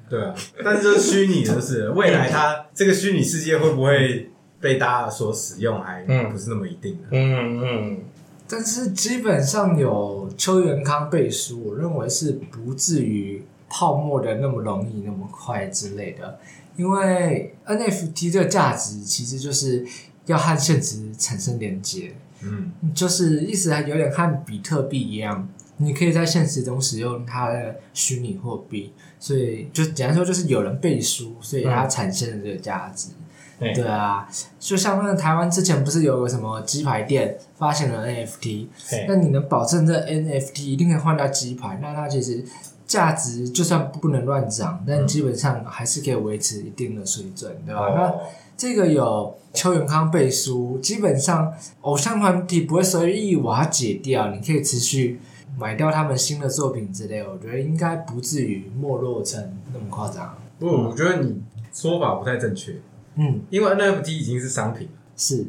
[0.08, 7.08] 对啊，但是就是虚拟的，就 是未来它这个虚拟世界会不会被大家所使用，还嗯不是那么一定的。
[7.10, 7.98] 嗯嗯，
[8.46, 16.38] 但是基本上有邱元康背书，我认为是不至于泡沫的那么容易、那么快之类的。
[16.76, 19.86] 因为 NFT 这个价值其实就是
[20.26, 33.08] 要和现实产生连接，嗯，就是意思还有点和比特币一样，你可以在现实中使用它的虚拟货币，所以就简单说就是有人背书，所以它产生了这个价值。
[33.10, 33.23] 嗯
[33.58, 33.84] 对。
[33.84, 38.66] 啊，就像那个台湾之前不是有个什么鸡排店发行了 NFT，
[39.08, 42.44] 那你能保证这 NFT 一定可以换到鸡排，那它其实
[42.86, 47.92] 价值就算不能乱涨，但基本上还是可以维持一定的水准，对吧？
[47.94, 48.20] 那哦，
[48.56, 55.20] 这个有邱永康背书，基本上偶像团体不会随意瓦解掉，你可以持续
[55.58, 60.36] 买掉他们新的作品之类，我觉得应该不至于没落成那么夸张。
[60.58, 62.76] 不，我觉得你说法不太正确，
[63.16, 65.46] 嗯，因为 NFT 已经是商品了，是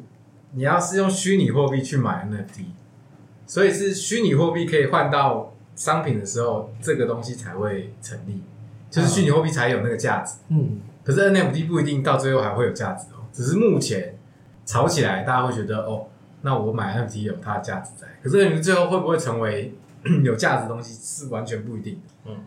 [0.53, 2.65] 你要是用虚拟货币去买 NFT，
[3.45, 8.41] 所以是虚拟货币可以换到商品的时候，这个东西才会成立，
[8.89, 10.35] 就是虚拟货币才有那个价值。
[10.49, 14.17] 嗯可是 NFT 不一定到最后还会有价值哦，只是目前
[14.65, 16.07] 炒起来，大家会觉得哦，
[16.41, 18.07] 那我买 NFT 有它的价值在。
[18.23, 19.75] 可是 NFT 最后会不会成为
[20.23, 22.31] 有价值的东西，是完全不一定的。
[22.31, 22.37] 嗯，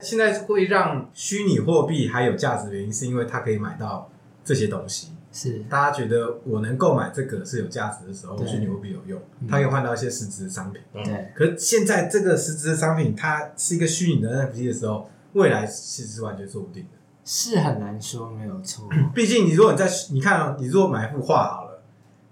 [0.00, 4.10] 现在会让虚拟货币还有价值的原因，是因为它可以买到
[4.46, 5.08] 这些东西。
[5.30, 8.46] 是，大家觉得我能购买这个是有价值的时候，对。
[8.48, 9.46] 虚拟货币有用，嗯。
[9.46, 10.80] 它可以换到一些实质的商品。
[10.94, 16.90] 对，可是现在这个实质的商品，它是一个虚拟的 NFT 的时候，未来其实是完全说不定的。
[17.22, 18.88] 是很难说，没有错。
[19.14, 21.82] 毕竟你如果你在你看哦，你如果买一幅画好了，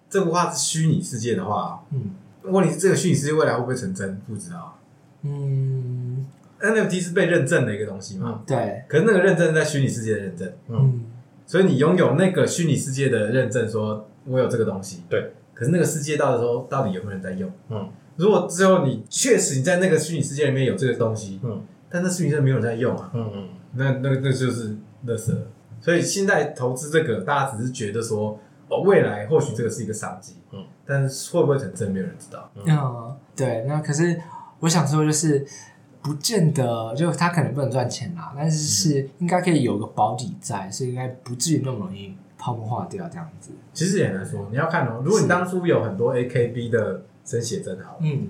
[0.09, 2.13] 这幅画是虚拟世界的话，嗯。
[2.45, 4.79] 问题是这个虚拟世界未来会不会成真，不知道。
[5.23, 6.27] 嗯
[6.61, 11.05] ，NFT 是被认证的一个东西嘛，对，可是那个认证在虚拟世界的认证，嗯
[11.47, 15.33] 所以你拥有那个虚拟世界的认证，说我有这个东西，对。
[15.53, 17.49] 可是那个世界到的时候，到底有没有人在用？
[17.69, 24.77] 嗯，如果之后你确实你在那个虚拟世界里面有这个东西，嗯，但那虚拟世界没有人在用啊，嗯嗯，那那那就是
[25.07, 25.47] 垃圾了。
[25.81, 28.37] 所以现在投资这个，大家只是觉得说，
[28.69, 32.51] 哦，未来或许这个是一个商机，嗯，但是会不会成真，没有人知道。
[32.57, 34.21] 嗯，对，那可是
[34.59, 35.47] 我想说，就是
[36.05, 43.53] 不见得，就他可能不能赚钱啦，但是是应该可以有个保底在，所以应该不至于那么容易泡沫化掉这样子。
[43.73, 48.29] 其实也难说，你要看哦，如果你当初有很多 AKB 的真写真好，嗯，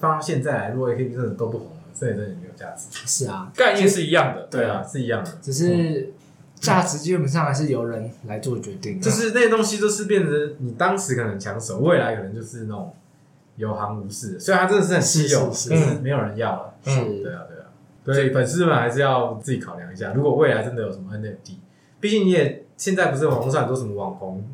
[0.00, 2.88] 放到现在来，如果 AKB 真的都不红了，真写真也没有价值。
[3.06, 4.48] 是啊，概念是一样的。
[4.50, 5.30] 对啊，，是一样的。
[5.40, 6.12] 只是
[6.56, 9.00] 价值基本上还是由人来做决定的。
[9.00, 12.92] 就是那些东西都是变成你当时可能抢手，未来可能就是那种
[13.56, 14.38] 有行无市的。
[14.40, 16.74] 虽然它真的是很稀有，是是可是没有人要了。
[16.84, 16.90] 是，
[17.22, 17.66] 对啊，对啊，
[18.04, 21.56] 所以粉丝们还是要自己考量一下，如果未来真的有什么 NFT，
[22.00, 24.44] 毕竟你也现在不是网络上很多什么网红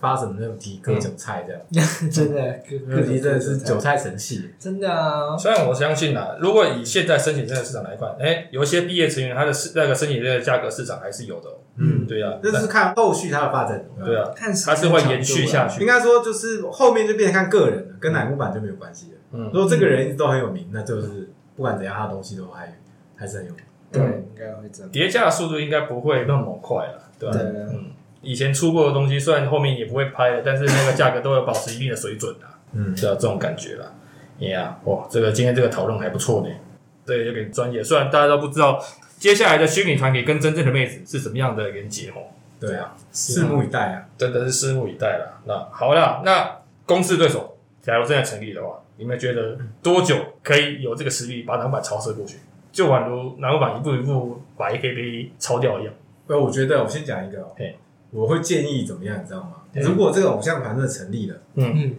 [0.00, 2.40] 发什么 NFT 割韭菜这样 真的
[2.88, 4.50] ，，NFT 真的是韭菜神器。
[4.58, 11.54] 真的啊，虽然我相信啊，如果以现在申请证的市场来看，哎，有一些毕业成员他的市那个申请证的价格市场还是有的哦。
[11.76, 13.84] 嗯对啊，那是看后续它的发展。
[14.04, 19.18] 对啊，看它是会延续下去应该说就是后面就变成看个人了，跟乃木坂就没有关系了。
[19.32, 22.76] 嗯如果这个人一直都很有名，那就是不管怎样，他的东西都还
[23.16, 23.62] 还是很有名。
[23.92, 24.90] 对，应该会这样。
[24.90, 27.36] 叠加的速度应该不会那么快了，对吧？
[27.36, 27.86] 对嗯，
[28.22, 33.86] 以前出过的东西，虽然后面也不会拍了，但是那个价格都有保持一定的水准啊，嗯，对啊，这种感觉啦。
[34.38, 36.48] 呀，哇，这个今天这个讨论还不错呢，
[37.04, 37.82] 对，有点专业。
[37.82, 38.82] 虽然大家都不知道
[39.18, 44.04] 接下来的虚拟团体跟真正的妹子是什么样的连接哦，对啊，拭目以待啊。
[44.16, 45.40] 真的是拭目以待啦。
[45.44, 52.38] 那好啦，那公司对手假如真的成立的话，你们觉得多久可以有这个实力把南木板超车过去？
[52.72, 55.92] 就宛如南木板一步一步把 AKB 超掉一样。
[56.28, 57.76] 呃，我觉得我先讲一个哦嘿，
[58.12, 59.56] 我会建议怎么样，你知道吗？
[59.82, 61.94] 如果这个偶像团真的成立了嗯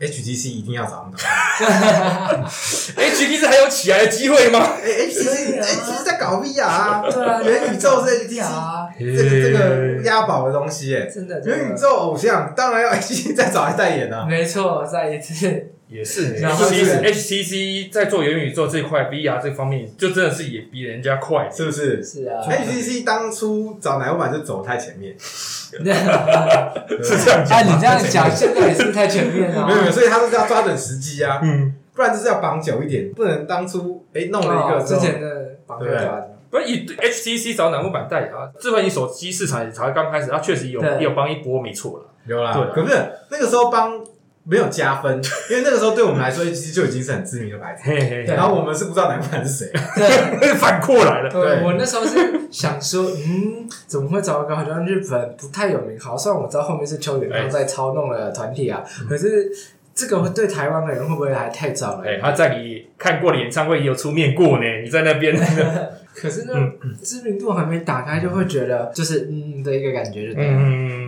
[0.00, 2.48] ，，HTC 一定要找他们打。
[2.48, 4.60] HTC 还有起来的机会吗？
[4.80, 14.24] 哎，HTC 在搞 VR 啊，对啊，元宇宙是 HTC 啊，这个这个押宝的东西，哎，真的，元宇宙偶像当然要 HTC 再找来代言啊。
[14.28, 21.48] 没错，再一次，也是然后 HTC 是 HTC 在做元宇宙这一块 VR 这方面，就真的是也比人家快。
[21.50, 27.72] 是不是是啊，？HTC 当初找奶油版就走太前面， 是这样哎，讲吗？
[27.74, 29.66] 你这样讲，现在也是太全面了。
[29.66, 42.04] 没有没有，所以他都是要抓准时机啊，嗯，不然就是要绑久一点，不能当初哎弄了一个哦之前的绑对架不以 HTC 找南木板代言啊，智慧型手机市场也才刚开始，它确实有有帮一波，没错了。
[42.26, 42.94] 有啦对，可是
[43.30, 43.98] 那个时候帮
[44.48, 45.20] 没有加分，
[45.50, 49.70] 因为那个时候对我们来说，HTC 就已经是很知名的牌子，嘿嘿对然后我们是不知道奶油版是谁，
[50.40, 51.30] 对， 反过来了。
[51.30, 52.16] 对呃我那时候是
[52.50, 59.50] 想说，嗯，怎么会找一个好像日本不太有名，好，虽然我知道后面是邱远哎康在操弄的团体啊，可是
[59.94, 62.04] 这个会对台湾的人会不会还太早了？
[62.08, 64.64] 哎、他在你看过的演唱会也有出面过呢。
[64.82, 65.36] 你在那边，
[66.14, 70.52] 可是呢，嗯知名度还没打开，就会觉得就是嗯的一个感觉，就对了。
[70.56, 71.07] 嗯，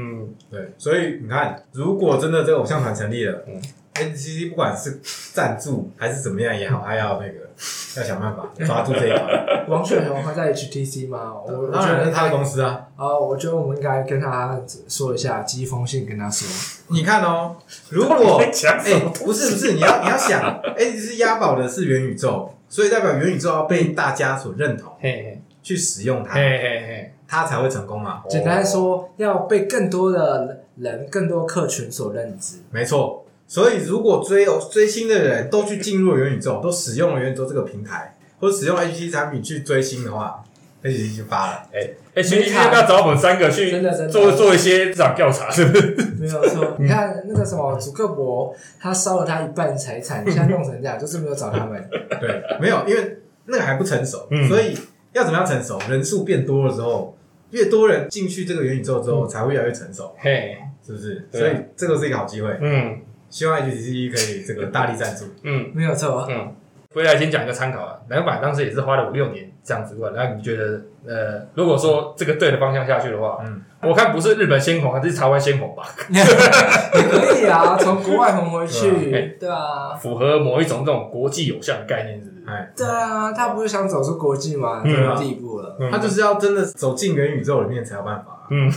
[0.51, 3.61] 对，所以你看，如果真的这个偶像团成立了嗯
[3.95, 5.01] ，HTC 不管是
[5.33, 7.51] 赞助还是怎么样也好，还要那个
[7.97, 9.65] 要想办法抓住这一块。
[9.69, 11.33] 王雪红他在 HTC 吗？
[11.47, 16.49] 我觉得然是他的公司啊，哦，我觉得我们应该跟他说一下，寄一封信跟他说。
[16.89, 17.57] 你看哦，
[17.91, 19.11] 如果哎、么？
[19.25, 20.43] 不是不是，你要你要想
[20.77, 28.23] ，HTC 押宝的是元宇宙，所以代表元宇宙要被大家所认同，嘿嘿去使用它，嘿嘿嘿它才会成功嘛。
[28.31, 32.59] 简单说，要被更多的人、更多客群所认知。
[32.71, 40.45] 没错，所以如果追追星的人都去进入了元宇宙，都使用了元宇宙这个平台，或者使用 HTC 产品去追星的话
[40.83, 41.63] ，HTC 就发了。
[41.73, 41.81] 哎
[42.15, 45.49] 哎，徐今天要不要找我们三个去真的真的做做一些市场调查？
[45.51, 45.97] 是不是？
[46.19, 51.89] 没有错，你看那个什么祖克伯，他烧了他一半财产，现在弄成这样，就是没有找他们。
[52.21, 54.77] 对，没有，因为那个还不成熟，嗯所以
[55.13, 55.79] 要怎么样成熟？
[55.89, 57.17] 人数变多了之后，
[57.51, 61.29] 越多人进去这个元宇宙之后，才会越来越成熟，嘿，是不是？
[61.31, 62.99] 对啊所以这个是一个好机会，嗯
[63.31, 65.25] 希望 HTC 可以这个大力赞助。
[65.45, 66.53] 嗯没有错，嗯。
[66.93, 70.25] 回来先讲一个参考啊，南版当时也是花了五六年这样子过来。
[70.25, 75.85] 那你觉得，呃，如果说这个对的方向下去的话，嗯，我看不是日本先红，还是台湾先红吧？
[76.11, 82.45] 也可以啊，从国外红回对去， 对啊，符合某一种这种国际偶像的概念，是不是？
[82.49, 84.83] 哎，对啊，他不是想走出国际吗？
[84.85, 88.49] 嗯这个地步了，嗯他就是要真的走进元宇宙里面才有办法。
[88.51, 88.69] 嗯，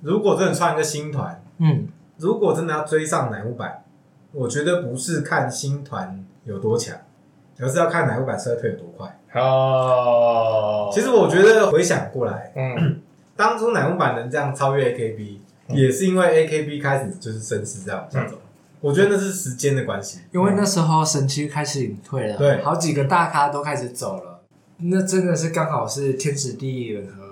[0.00, 3.82] 如果真的创一个新团，嗯，如果真的要追上乃木坂，
[4.32, 6.96] 我觉得不是看新团有多强，
[7.60, 9.18] 而是要看乃木坂衰退有多快。
[9.34, 13.00] 哦，其实我觉得回想过来，嗯。
[13.36, 15.38] 当初乃木坂能这样超越 AKB，、
[15.68, 15.76] 嗯。
[15.76, 18.36] 也是因为 AKB 开始就是声势在往下走。
[18.80, 20.20] 我觉得那是时间的关系。
[20.32, 22.62] 因为那时候神区开始隐退了，对。
[22.62, 24.40] 好几个大咖都开始走了，
[24.78, 27.29] 那真的是刚好是天时地利人和，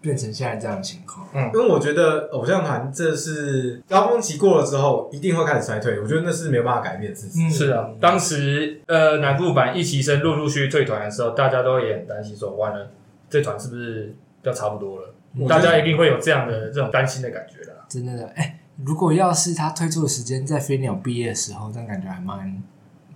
[0.00, 1.26] 变成现在这样的情况。
[1.32, 6.00] 嗯因为我觉得偶像团这是高峰期过了之后，一定会开始衰退。
[6.00, 7.46] 我觉得那是没有办法改变的事情。
[7.46, 12.90] 嗯是啊，当时呃南部版一期生陆陆续续退团的时候，大家都也很担心说，完了
[13.28, 15.14] 这团是不是要差不多了？
[15.48, 17.84] 大家一定会有这样的这种担心的感觉的啦。
[17.88, 22.60] 真的的，哎、如果要是他推出的时间在飞鸟毕业的时候，那感觉还蛮，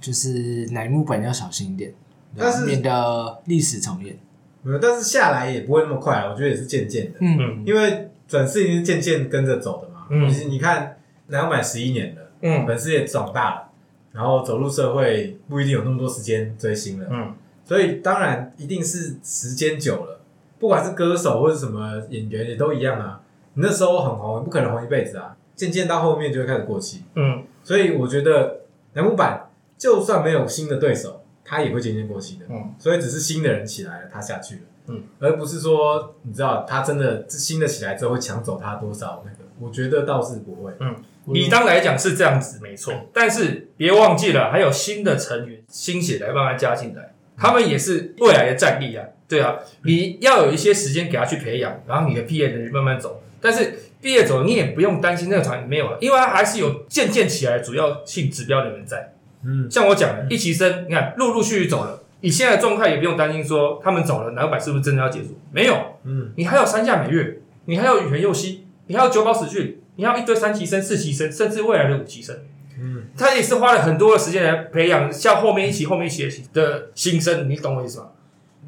[0.00, 1.92] 就是乃木本要小心一点，
[2.36, 4.16] 但是免得历史重演。
[4.64, 6.30] 没有，但是下来也不会那么快啊。
[6.32, 10.06] 我觉得也是渐渐的，嗯，因为粉丝已经是渐渐跟着走的嘛。
[10.10, 10.96] 嗯其实你看，
[11.28, 13.68] 南木坂十一年了，嗯粉丝也长大了，
[14.12, 17.06] 然后走入社会不一定有那么多时间追星了。
[17.10, 17.34] 嗯
[17.64, 20.20] 所以当然一定是时间久了，
[20.58, 23.20] 不管是歌手或者什么演员也都一样啊。
[23.54, 27.04] 你那时候很红，你不可能红一辈子啊，渐渐到后面就会开始过气。
[27.14, 28.60] 嗯所以我觉得
[28.92, 29.48] 南木板
[29.78, 32.46] 就算没有新的对手，他也会渐渐过期的。
[32.48, 34.60] 嗯，所以只是新的人起来了，他下去了。
[34.86, 40.72] 嗯，而不是说你知道他真的新的起来之后会抢走他多少那个，我觉得倒是不会。
[40.80, 40.94] 嗯
[41.28, 42.92] 理当来讲是这样子，没错。
[43.14, 49.06] 但是别忘记了，还有新的成员、新血来慢慢加进来，他们也是未来的战力啊。
[49.26, 53.22] 对啊，你要有一些时间给他去培养，然后你的毕业人慢慢走。
[53.40, 59.13] 但是毕业走，你也不用担心那个团没有了，因为它还是有渐渐起来的主要性指标的人在。
[59.46, 65.38] 嗯，像我讲的，一期生，你看陆陆续续走了，你现在的状态也不用担心说他们走了，南百是不是真的要结束？
[65.52, 72.36] 没有，嗯，你还有三下美月，你还有羽田佑希，你还有九保史俊，你还有一堆三期生、四期生，甚至未来的五期生。
[72.80, 78.08] 嗯，他也是花了很多的时间来培养像后面一期、后面一期的的新生，你懂我意思吗？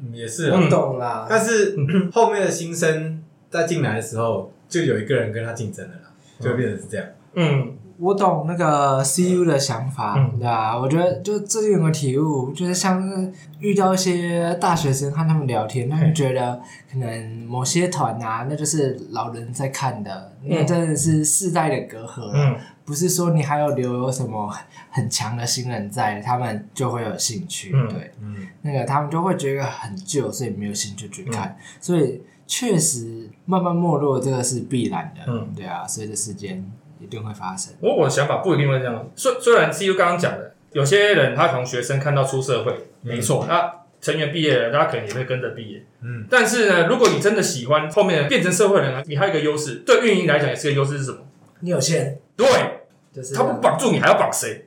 [0.01, 0.59] 嗯也是啊。
[0.63, 1.25] 我懂啦。
[1.29, 1.75] 但是
[2.13, 7.05] 后面的新生在进来的时候，就有一个人跟他竞争了啦，就会变成是这样。
[7.33, 10.77] 嗯，我懂那个 CU 的想法，嗯对吧？
[10.77, 22.33] 我觉得就最近有个体悟，就是像是遇到一些大学生和他们聊天，他们觉得可能某些团啊，那就是老人在看的，那真的是世代的隔阂了。
[22.35, 24.53] 嗯，不是说你还有留有什么
[24.91, 27.71] 很强的新人在，他们就会有兴趣。
[27.73, 31.57] 嗯对，嗯，那个他们就会觉得很旧，所以没有兴趣去看。
[31.81, 35.21] 所以确实慢慢没落，这个是必然的。
[35.27, 36.63] 嗯，对啊，随着时间
[36.99, 37.73] 一定会发生。
[37.81, 39.09] 我我的想法不一定会这样。
[39.15, 45.83] 虽虽然 CU 刚刚讲的，有些人他从学生看到出社会，没错，那成员毕业了，他可能也会跟着毕业。
[46.01, 51.17] 嗯，但是呢，如果你真的喜欢后面变成社会人了，你还有一个优势，对运营来讲也是个优势是什么？
[51.61, 52.47] 你有钱，对，
[53.11, 54.66] 就是他不绑住你，还要绑谁？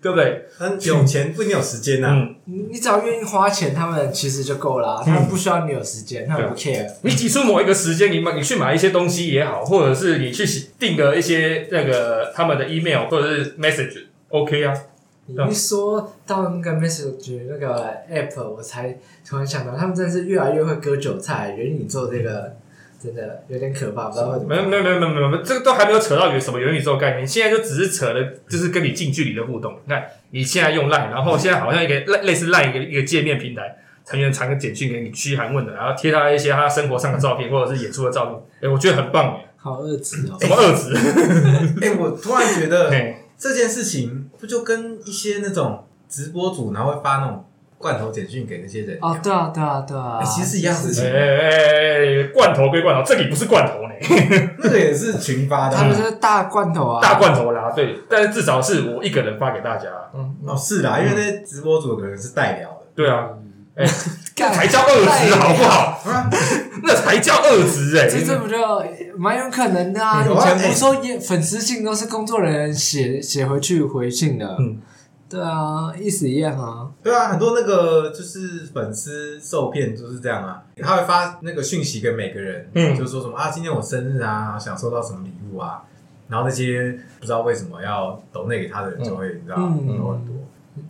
[0.00, 0.46] 对不对？
[0.58, 2.08] 但有钱不一定有时间呐。
[2.10, 5.02] 嗯，你你只要愿意花钱，他们其实就够了啊。
[5.04, 6.90] 他们不需要你有时间，他们不 care。
[7.02, 10.44] 你挤出某一个时间，你买你去买一些东西也好，或者是你去
[10.78, 14.74] 订个一些那个他们的 email 或者是 message，OK 啊。
[15.26, 21.54] 你一说到那个 message 那个 app，我才突然想到，他们真的是越来越会割韭菜。
[21.56, 22.56] 元宇宙这个
[23.00, 24.48] 真的有点可怕，不知道为什么。
[24.48, 29.72] 没有没有没有没有没有没，这个都还没有扯到有什么元宇宙概念，现在就只是扯的，就是跟你近距离的互动。
[29.86, 40.36] 你看你现在用 Line，然后现在好像一个类类似 Line 一个一个界面平台，成员传个简讯给你嘘寒问暖，然后贴他一些他生活上的照片或者是演出的照片，哎，我觉得很棒哎，好恶质哦。
[40.38, 40.94] 什么二值？
[41.80, 47.46] 哎，我突然觉得嘿这件事情不就跟一些那种直播主，然后会发那种
[47.80, 48.98] 罐头简讯给那些人。
[49.00, 51.02] 哦，对啊，对啊，对啊，哎其实是一样事情。
[51.02, 53.94] 哎哎哎，罐头归罐头，这里不是罐头呢，
[54.62, 55.82] 那个也是群发的啊。
[55.82, 62.76] 他们是大罐头啊，大罐头啦，对，但是至少是我一个人发给大家，嗯，哦，是啦，因为那些直播主可能是代聊的。
[62.94, 63.30] 对啊，
[63.74, 63.86] 哎，
[64.36, 66.10] 那才叫二职好不好？
[66.12, 66.28] 啊，
[66.82, 68.56] 那才叫二职哎，这这不就
[69.16, 70.22] 蛮有可能的啊？
[70.22, 74.80] 以前不是说也粉丝信都是工作人员写写回去回信的，嗯
[75.30, 76.90] 对啊，意思一样啊。
[77.02, 85.84] 对啊，很多那个就是粉丝受骗就是这样啊，他会发那个讯息给每个人，嗯就说什么啊，今天我生日啊，想收到什么礼物啊，
[86.28, 90.34] 然后那些不知道为什么要抖内给他的人就会、你知道嗯很多很多，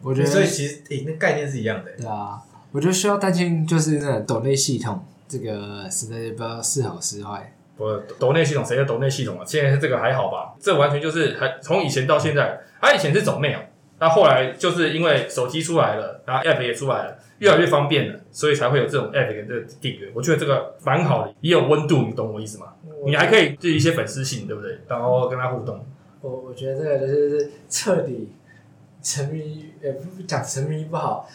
[0.03, 2.41] 我觉得所以其实诶、那概念是一样的、对啊，
[2.73, 7.53] 我觉得需要担心就是那个抖内系统，这个实在是不知道是好是坏。
[7.77, 7.85] 不，
[8.19, 9.45] 抖内系统谁叫抖内系统啊？
[9.47, 10.55] 现在这个还好吧？
[10.61, 13.59] 这完全就是还从以前到现在，他以前是走 mail，
[14.01, 20.11] 那后来就是因为手机出来了，然后 app 也出来了，越来越方便了，所以才会有这种 app 跟这个订阅。
[20.15, 22.73] 我觉得这个蛮好的，也有温度，你懂我意思吗？
[23.05, 24.79] 你还可以就一些粉丝性，对不对？
[24.89, 25.85] 然后跟他互动。
[26.23, 28.33] 我我觉得这个就是彻底
[29.03, 31.29] 沉迷，也不讲沉迷不好，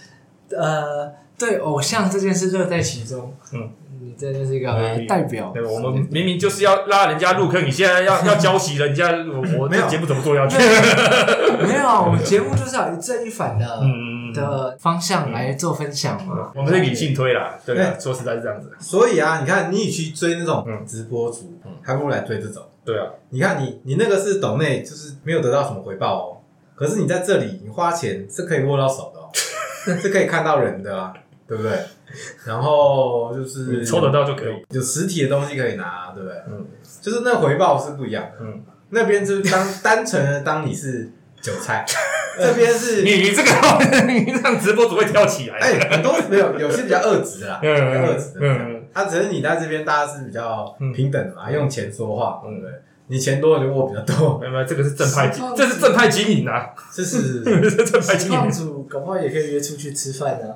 [0.49, 3.33] 呃，对偶像这件事乐在其中。
[3.53, 3.69] 嗯，
[4.01, 5.51] 你真的是一个哎代表。
[5.53, 10.57] 对，我们明明就是要拉人家入坑，你现在要 要教习人家，我我这节目怎么做下去？
[10.57, 16.51] 没有啊， 我们节目就是要一正一反的、嗯，的方向来做分享嘛。
[16.55, 22.63] 我们是理性推啦，对啊，说实在是这样子，所以啊，你看你与其追那种嗯直播主，嗯还不如来追这种。
[22.85, 26.37] 对啊，你看你你那个是抖内，就是没有得到什么回报哦。
[26.75, 29.29] 可是你在这里，你花钱是可以握到手的哦，
[29.99, 31.13] 是可以看到人的啊，
[31.47, 31.71] 对不对？
[32.45, 36.37] 然后就是抽得到就可以，有实体的东西可以拿，对不对？
[36.49, 36.65] 嗯。
[37.01, 38.31] 就是那回报是不一样的。
[38.41, 41.85] 嗯，那边就是当单纯的当你是韭菜，
[42.39, 43.49] 这边是你你这个
[44.11, 48.39] 你让直播主会跳起来，哎，很多没有，有些比较二值的啦， 比嗯较二值的。
[48.41, 52.51] 嗯他只是你在这边，大家是比较平等的嘛，用钱说话，嗯。
[52.51, 52.73] 对不对？
[53.07, 58.35] 你钱多你就握比较多，没有没有，这个是正派经，这是正派经营啊，这是这是正派经营。
[58.39, 60.47] 胖，主搞不好也可以约出去吃饭啊，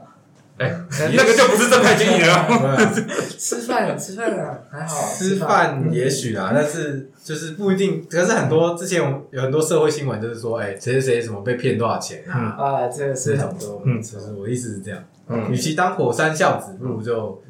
[0.59, 0.75] 哎，
[1.15, 2.93] 那个就不是正派经营了 啊。
[3.37, 8.05] 吃饭吃饭啊，还好吃饭也许啦，但是就是不一定。
[8.09, 12.55] 可是很多之前有有很多社会新闻，就是说，哎，谁谁谁什么被骗多少钱啊？
[12.59, 13.81] 啊，这个是很多。
[13.85, 15.01] 嗯就是我意思是这样。
[15.29, 17.41] 嗯与其当火山孝子，不如就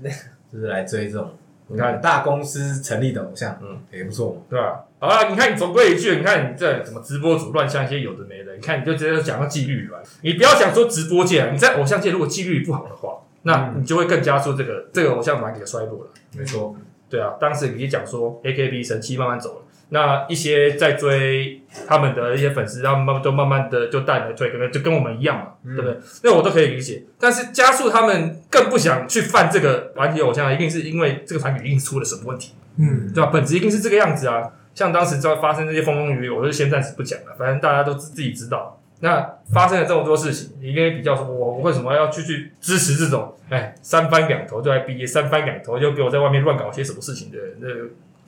[0.52, 1.32] 就是来追这种
[1.70, 4.42] 你看大公司成立的偶像，嗯，也不错嘛。
[4.50, 4.84] 对吧？
[5.00, 10.02] 好了，你看你总归一句，你看你这什么直播主乱像一些有的没的，你看你就直接讲到纪律了。
[10.22, 16.12] 你不要讲说直播界，你在偶像界如果纪律不好的话，那你就会更加说这个这个偶像团体的衰落了。
[16.36, 16.76] 没错，
[17.10, 26.00] 对啊，当时你讲说 AKB 神七慢慢走了，那一些在追他们的一些粉丝，他们慢慢都慢慢的就淡了退，可能就跟我们一样嘛，嗯对不对？
[26.24, 27.04] 那我都可以理解。
[27.20, 33.32] 但是加速他们更不想去犯这个团体偶像，一定是因为这个团体一定出了什么问题，嗯，对吧？
[33.34, 34.52] 本质一定是这个样子啊。
[34.76, 38.80] 像当时在发生这些风风雨雨，我就先暂时不讲了，反正大家都自自己知道。
[39.02, 47.68] 那发生了这么多事情，你应该比较说，我我为什么要去去支持这种，哎，三番两头就来毕业，三番两头就给我在外面乱搞些什么事情的人，那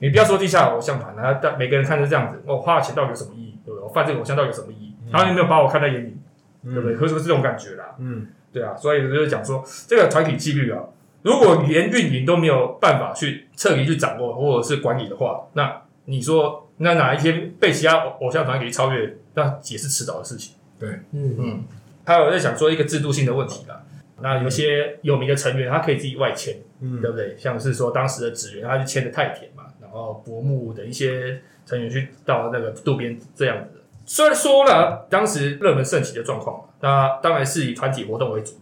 [0.01, 3.59] 你不要说地下偶像团啊，但每个人看是这样子，我花了钱到底有什么意义？
[3.63, 3.83] 对不对？
[3.83, 4.95] 我犯这个偶像到底有什么意义？
[5.11, 6.17] 他们有没有把我看在眼里？
[6.63, 6.95] 对不对？
[6.95, 7.95] 可是这种感觉啦。
[7.99, 10.81] 嗯，对啊，所以就是讲说这个团体纪律啊，
[11.21, 20.55] 如果连运营都没有办法去彻底去掌握或者是管理的话，那你说那哪一天被其他偶偶像团体超越，那也是迟早的事情。
[20.79, 21.63] 对嗯嗯，
[22.05, 23.83] 还有在想说一个制度性的问题啦。
[24.23, 27.35] 那有些有名的成员，他可以自己外签，嗯对不对？
[27.37, 33.81] 像是说当时的职员，他就签的太田嘛，然后薄木的一些成员去到那个渡边这样子的。
[34.05, 38.53] 虽然说了当时热门盛起的状况，那当然是以团体活动为主，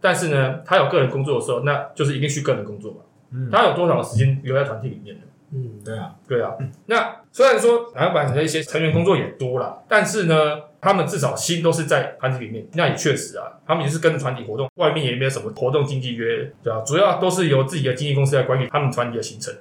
[0.00, 2.98] 但是呢，他有个人工作的时候，那就是一定去个人工作嘛。
[3.32, 5.22] 嗯他有多少时间留在团体里面呢？
[5.56, 6.52] 嗯，对啊，对啊，
[6.86, 12.66] 那虽然说南版的一些成员工作也多了，但是呢，他们至少心都是在团体里面。
[12.74, 19.54] 那也确实啊，他们也是跟着团体活动，外面也没有什么活动经纪约，对啊、主要都是由自己的经纪公司来管理他们团体的行程。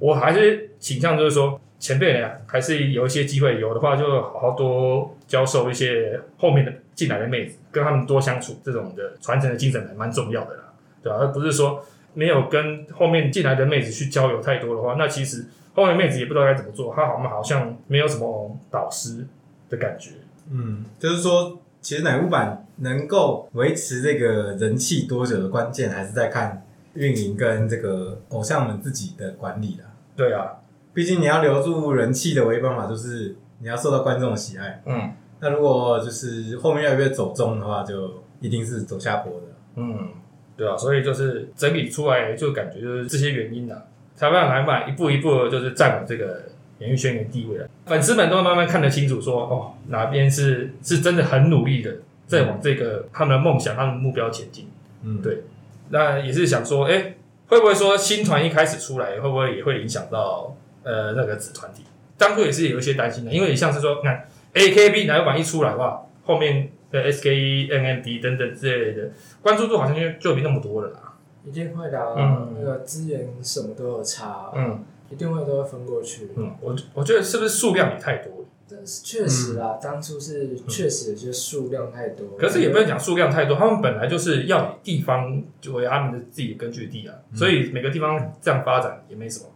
[0.00, 10.64] 我还是倾向就是说，前辈呢还是有一些机会，有的话就好好多教授一些后面的进来的妹子，跟他们多相处，这种的传承的精神还蛮重要的啦，
[11.02, 11.84] 对吧、而不是说
[12.14, 19.26] 没有跟后面进来的妹子去交流太多的话，那其实后面妹子也不知道该怎么做，她好像好像没有什么导师
[19.68, 20.10] 的感觉。
[20.50, 29.86] 嗯，就是说，其实奶屋版能够维持这个人气多久的关键，还是在看运营跟这个偶像们自己的管理啦。
[30.20, 30.52] 对啊，
[30.92, 34.82] 毕竟你要留住人气的唯一办法，就是你要受到观众的喜爱。
[34.84, 39.46] 嗯那如果就是后面越来越走中的话，就一定是走下坡的。
[39.76, 40.10] 嗯，
[40.54, 46.42] 对啊，所以就是整理出来，就感觉就是这些原因啊，才让来买一步一步的，就是站稳这个
[46.80, 47.66] 演艺圈的地位了。
[47.86, 51.96] 粉丝们都会慢慢看得清楚说哦，哪边是是真的很努力的，
[52.26, 54.68] 在往这个他们的梦想、他们的目标前进。
[55.02, 55.44] 嗯，对
[55.88, 57.14] 那也是想说，哎、
[57.50, 61.82] 会不会说新团一开始出来，会不会也会影响到呃那个子团体？
[62.16, 69.10] 当初也是有一些担心的，因为像是说，看 AKB 哪个版一出来的话，后面的 SKE、NMD 等等之类的
[69.42, 71.14] 关注度好像就就没那么多了啦。
[71.44, 76.30] 一定会的啊，嗯那个资源什么都有差，嗯一定会都会分过去。
[76.36, 78.39] 嗯，我我觉得是不是数量也太多了？
[78.70, 89.46] 但是确实啊，当初是确实就是数量太多，可是也不能讲数量太多，他们本来就是要以地方作为他们的自己的根据地啊，所以每个地方这样发展也没什么。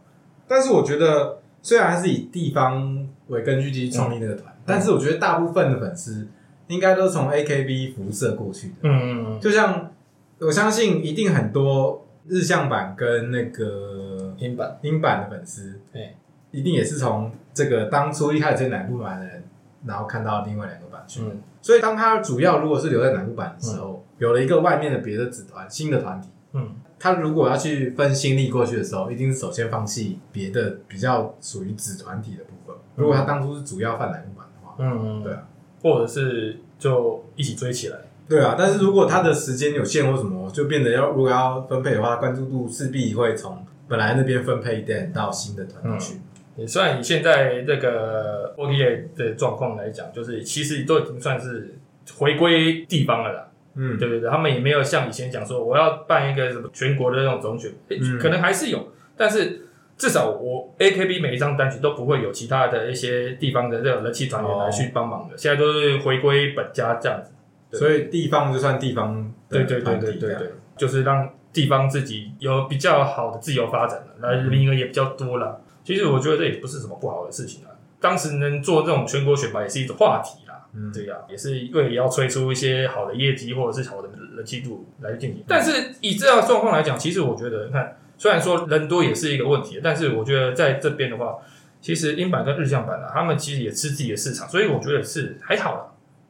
[0.47, 6.29] 但是我觉得，虽然是以地方为根据地创立那个团，但是我觉得大部分的粉丝
[6.69, 8.75] 应该都是从 AKB 辐射过去的。
[8.83, 9.93] 嗯嗯嗯，就像
[10.39, 16.15] 我相信，一定很多日向版跟那个英版，英版的粉丝，对，
[16.51, 19.45] 一定也是从这个当初一开始在南部版的人，
[19.87, 21.23] 然后看到另外两个版去。
[21.23, 32.77] 嗯所以当他主要如果是留在南部版的时候，有了一个外面的别的子团新的团体，嗯他如果要去分心力过去的时候，一定是首先放弃别的比较属于子团体的部分。
[32.97, 35.47] 如果他当初是主要犯南部版的话，嗯，对啊，
[35.83, 37.97] 或者是就一起追起来。
[38.29, 38.57] 对啊。
[38.59, 46.21] 但是如果他的时间有限或什么，就变得要如果要分配的话，关注度势必会从本来那边分配一点到新的团体去。
[46.57, 51.77] 也虽然以现在这个 OTA 的状况来讲，就是其实都已经算是
[52.17, 53.49] 回归地方了啦。
[53.77, 57.73] 嗯，对对对，他们也没有像以前讲说我要办一个什么全国的那种总选，
[58.21, 67.33] 可能还是有，但是至少我 AKB 每一张单曲都不会有其他的一些地方的这种人气团员来去帮忙的，现在都是回归本家这样子。
[67.71, 75.61] 对所以地方就算地方对对对对对对，就是让地方自己有比较好的自由发展了，那名额也比较多了。
[75.85, 77.71] 其实我觉得这也不是什么不好的事情啊。
[78.01, 85.45] 当时能做这种全国选拔也是一种话题啦，嗯对呀、也是为了要催出一些好的业绩或者是好的人气度来进行。
[85.47, 91.37] 但是以这样的状况来讲，其实我觉得，你看虽然说人多也是一个问题，但是我觉得在这边的话，
[91.81, 95.87] 其实英版跟日向版啊，他们其实也吃自己的市场，所以我觉得是还好啦。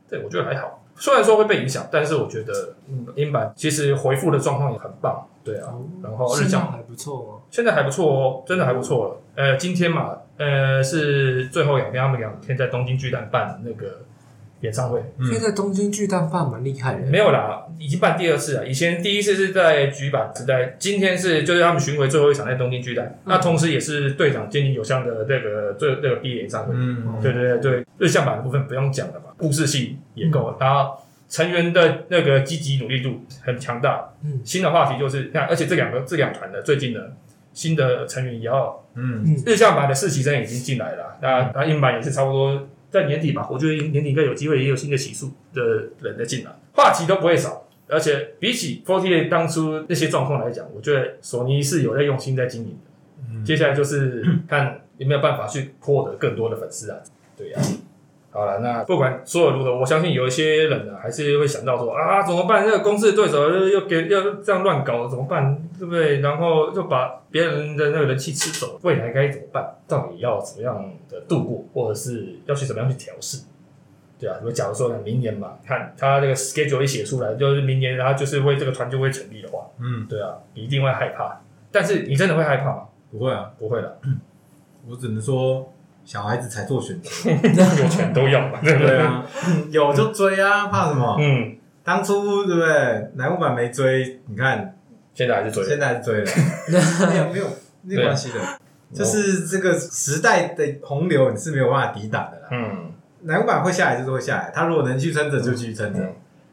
[0.08, 0.84] 对，我觉得还好。
[0.96, 5.74] 虽然说会被影响，但是我觉得嗯英版其实回复的状况也很棒，对啊。
[6.02, 7.42] 然后日向还不错哦。
[7.54, 9.22] 现在还不错哦，真的还不错了。
[9.36, 14.00] 呃，今天嘛，呃，是最后两天，他们两天在东京巨蛋办那个
[14.62, 18.66] 演唱会，嗯现在东京巨蛋办蛮厉害的，没有啦，已经办第二次了。
[18.66, 26.74] 以前第一次是在局版时代，今天是就是他们巡回最后一场在东京巨蛋，那同时也是队长菅井有香的那个最那个毕业演唱会。
[26.74, 30.96] 嗯，对对对对，日向版的部分不用讲了吧，故事性也够了，然后
[31.28, 34.10] 成员的那个积极努力度很强大。
[34.24, 37.12] 嗯新的话题就是看，而且这两个这两团的最近的
[37.54, 45.62] 新的成员也要嗯日向版的实习生已经进来了，那那英版也是差不多在年底吧，我觉得年底应该有机会也有新的起诉的
[46.02, 47.62] 人的进来，话题都不会少。
[47.86, 53.30] 而且比起 Forty 当初那些状况来讲，我觉得索尼是有在用心在经营的。
[53.30, 56.98] 嗯接下来就是看有没有办法去获得更多的粉丝啊。
[57.36, 57.60] 对呀、
[58.34, 62.64] 好了，那不管所有如何，我相信有一些人呢，还是会想到说啊，怎么办？
[62.66, 65.56] 那个公司的对手又又给要这样乱搞，怎么办？
[65.78, 66.18] 对不对？
[66.18, 69.76] 然后就把别人的那个人气吃走，未来该怎么办？
[69.86, 73.44] 到底要怎么样的度过，或者是要去怎么样去调试？
[74.18, 81.40] 对啊，如果假如说呢，明年嘛，看他这个 schedule 一写出来，就是明年他就是为这个团就会成立的话，嗯，对啊，你一定会害怕。
[81.70, 82.82] 但是你真的会害怕吗？
[83.12, 83.96] 不会啊，不会的，
[84.88, 85.72] 我只能说
[86.04, 87.30] 小孩子才做选择。
[87.30, 88.98] 有钱都要嘛，对不对？
[88.98, 89.24] 啊，
[89.70, 91.16] 有就追啊，怕什么？
[91.18, 93.10] 嗯，当初对不对？
[93.14, 94.76] 南木板没追，你看
[95.14, 96.30] 现在还是追，现在还是追了，
[97.10, 97.46] 没有没有
[97.82, 98.38] 没关系的，
[98.92, 102.48] 就是这个时代的洪流你是没有办法抵挡的啦。
[102.50, 102.92] 嗯，
[103.22, 106.00] 南木板会下来就是会下来，他如果能去撑着就继续撑着，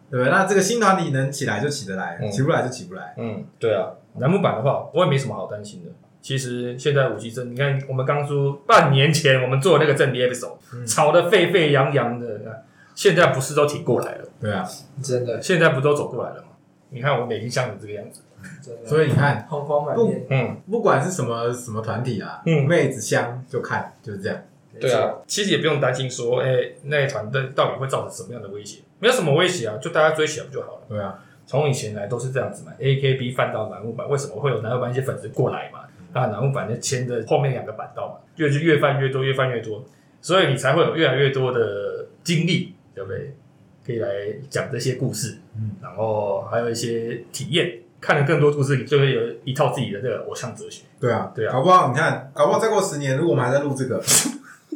[0.09, 0.29] 对不对？
[0.29, 3.13] 那这个新团体能起来就起得来，起不来就起不来。
[3.17, 5.91] 嗯，对啊，楠木板的话，我也没什么好担心的。
[6.21, 12.63] 其实现在五 G 真，你看我们刚说半年前我们做那个正 D episode，、嗯吵得沸沸扬扬的，
[12.93, 14.25] 现在不是都挺过来了？
[14.39, 14.67] 对啊，
[15.01, 16.47] 真的现在不都走过来了吗？
[16.89, 18.21] 你看我们已经像你这个样子，
[18.61, 24.37] 真的，所以你看，红光满面，嗯，不管是什么什么团体啊，嗯妹子香就看，就是这样。
[24.79, 26.47] 对啊，其实也不用担心说，哎、
[26.83, 28.79] 那一团队到底会造成什么样的威胁？
[28.99, 30.81] 没有什么威胁啊，就大家追起来不就好了？
[30.87, 35.80] 对啊，从以前来都是这样子嘛，AKB 翻到楠木板，为什么会有楠木板一些粉丝过来嘛？
[36.13, 39.83] 那然后反正牵着后面两个板道嘛，越就越翻越多，越翻越多，
[40.21, 43.35] 所以你才会有越来越多的经历，对不对？
[43.83, 44.07] 可以来
[44.47, 50.83] 讲这些故事，嗯，然后还有一些体验，看了更多故事，你就会有一套自己的这个偶像哲学。
[50.99, 53.99] 对啊，对啊搞不好你看，搞不好再过十年，如果我们还在录这个，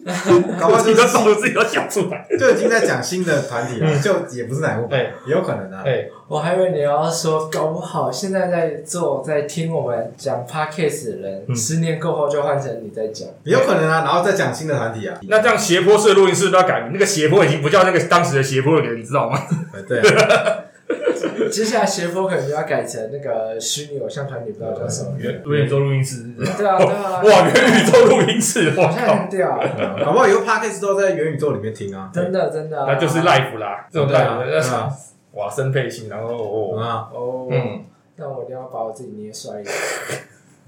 [0.59, 5.81] 搞不好就是手自己都想出来， 就已经在讲新的团体了，嗯就也不是哪部哎也有可能啊。
[5.83, 13.27] 哎，我还以为你要说，搞不好现在在做、在听我们讲 podcast 的人，嗯十年过后就换成你在讲。
[13.43, 15.17] 也有可能啊，然后再讲新的团体啊。
[15.27, 19.39] 那这样斜坡式的录音室都要改名，那个斜坡已经不叫那个当时的斜坡了，你知道吗？
[19.73, 20.55] 呃对啊，
[21.49, 25.17] 接下来斜坡可能就要改成那个虚拟偶像团体，不知道叫什么。
[25.17, 26.23] 元元宇宙录音室，
[26.57, 29.15] 对啊， 对啊，哇，元宇宙录音室，我好像靠！
[29.15, 29.57] 很屌，
[30.03, 32.09] 搞不好以后 podcast 都在元宇宙里面听啊。
[32.13, 32.85] 真的真的啊。
[32.93, 34.91] 那就是 life 啦，这种对啊 live 对啊
[35.33, 37.83] 哇，生配型，然后哦，啊，哦，嗯
[38.15, 39.75] 那我一定要把我自己捏帅一点。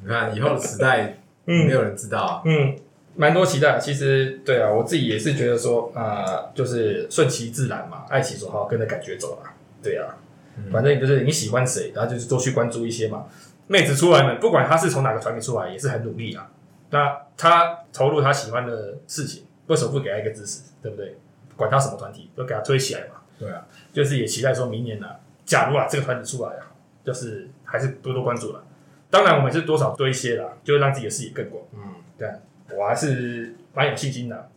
[0.03, 2.41] 你看以后的时代，没嗯有人知道啊。
[2.43, 2.75] 嗯，
[3.15, 3.80] 蛮多期待。
[3.80, 9.53] 其实对啊，我自己也是觉得说啊，就是顺其自然嘛，爱其所好，跟着感觉走啦。
[9.82, 10.26] 对啊，嗯
[10.72, 13.26] 反正就是你喜欢谁，然后就是多去关注一些嘛。
[13.68, 16.49] 妹子出来呢，不管她是从哪个团体出来，也是很努力啊。
[16.89, 20.62] 那她投入她喜欢的事情，为什么不给她一个支持？
[20.82, 21.18] 对不对？
[21.55, 23.16] 管她什么团体，都给她推起来嘛。
[23.38, 25.08] 对啊，就是也期待说明年呢、
[25.45, 26.72] 假如啊这个团体出来啊，
[27.03, 28.64] 就是还是多多关注了。
[29.10, 31.64] 当然，我们也是多少多一些啦，就会让自己的视野更广。
[31.74, 32.30] 嗯，对，
[32.76, 34.49] 我还是蛮有信心的。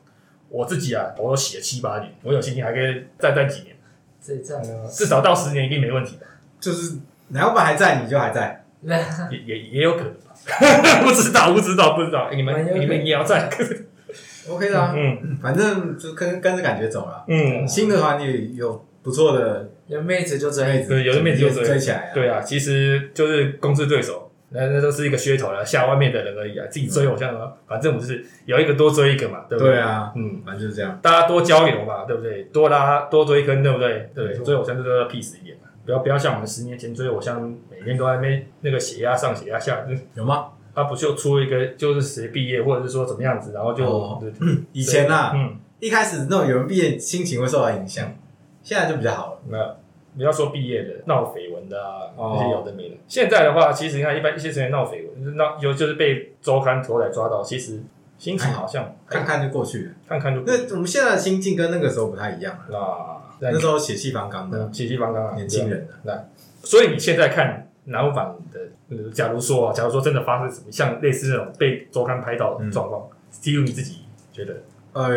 [0.49, 3.77] 我自己啊，我都写了七八年，我有信心还可以再战几年，
[4.23, 6.27] 这这样啊，至少到十年一定没问题的，
[6.61, 6.97] 就是
[7.29, 8.65] 哪老板还在，你就还在。
[8.83, 8.97] 那
[9.31, 10.35] 也也也有可能吧。
[11.05, 12.31] 不知道，不知道，不知道。
[12.33, 13.51] 你们你们也要在
[14.49, 17.25] ，OK 的啊，嗯反正就跟跟着感觉走了。
[17.29, 22.11] 嗯，新的团体有不错的有妹子就妹追，子，对有的妹子就追追起来啊。
[22.15, 26.67] 对啊，其实就是公司对手，那那都是一个噱头了，吓外面的人而已啊。
[26.69, 30.99] 自己追偶像啊，反正我们就是有一个多追一个嘛，对不对啊，嗯，反正就是这样。
[31.01, 32.43] 大家多交流嘛，对不对？
[32.45, 34.11] 多拉多追根，对不对？
[34.15, 37.41] 对追偶像就是要 peace 一点嘛，不要不要像我们十年前追偶像，
[37.71, 40.49] 每天都在那边那个血压上血压下，有吗？
[40.75, 44.23] 他不就出一个就是谁毕业，或者是说怎么样子，然后就、哦
[44.73, 48.13] 以前啊，嗯，一开始那种有人毕业，心情会受到影响，
[48.63, 49.41] 现在就比较好了。
[49.49, 49.77] 那
[50.21, 52.37] 不要说毕业的闹绯闻的啊，哦。
[52.37, 52.97] 那些有的没的。
[53.09, 57.81] 现在的话，其实你看一般一些成员闹绯闻，就是闹有就是被周刊头来抓到，其实
[58.19, 59.93] 心情好像看看就过去了。
[60.07, 63.23] 看看就那我们现在的心境跟那个时候不太一样了。
[63.41, 66.25] 那那时候血气方刚的嗯，血气方刚啊，年轻人的，那
[66.63, 68.61] 所以你现在看南无版的，
[68.91, 74.01] 呃假如说啊，假如说真的发生什么像类似那种被周刊拍到的状况，基于你自己
[74.31, 74.57] 觉得，
[74.93, 75.09] 呃，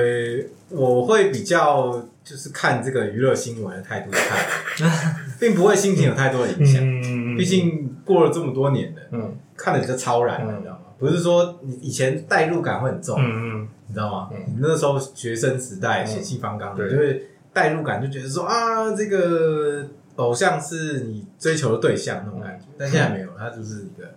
[0.70, 4.18] 我会比较就是看这个娱乐新闻的态度去
[4.78, 6.82] 看，并不会心情有太多的影响。
[6.84, 10.80] 嗯毕竟过了这么多年了，嗯看的比较超然了，嗯你知道吗？
[11.00, 13.26] 不是说你以前代入感会很重，嗯
[13.64, 14.30] 嗯你知道吗？
[14.32, 22.68] 嗯你那时候学生时代嗯血气方刚，对你就会代入感，就觉得说啊，这个偶像是你追求的对象那种感觉。
[22.78, 24.14] 但现在没有，他就是一个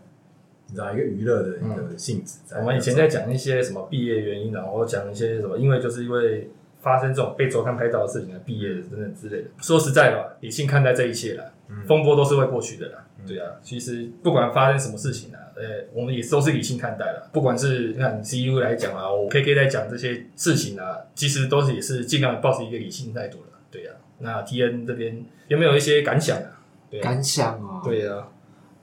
[0.68, 2.58] 你知道一个娱乐的一个性质在。
[2.58, 6.50] 我们以前在讲一些什么毕业原因，然后讲一些什么，因为就是因为
[6.80, 9.48] 发生这种被周刊拍到的事情啊，毕业等等之类的。
[9.60, 11.44] 说实在的吧，理性看待这一切啦，
[11.86, 13.04] 风波都是会过去的啦。
[13.26, 15.62] 对啊，其实不管发生什么事情啊，呃，
[15.92, 17.28] 我们也都是理性看待了。
[17.32, 23.46] 不管是你看 CU 来讲啊，我 KK 在讲这些事情啊，其实都是也是尽量保持一个理性态度了。
[23.68, 26.60] 对啊，那 TN 这边有没有一些感想啊？
[26.88, 28.28] 对啊，感想哦，对啊，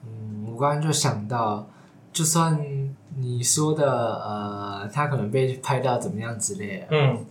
[0.04, 1.66] 嗯，我刚刚就想到，
[2.14, 2.58] 就算
[3.18, 7.26] 你说的呃，他可能被拍到怎么样之类的，嗯，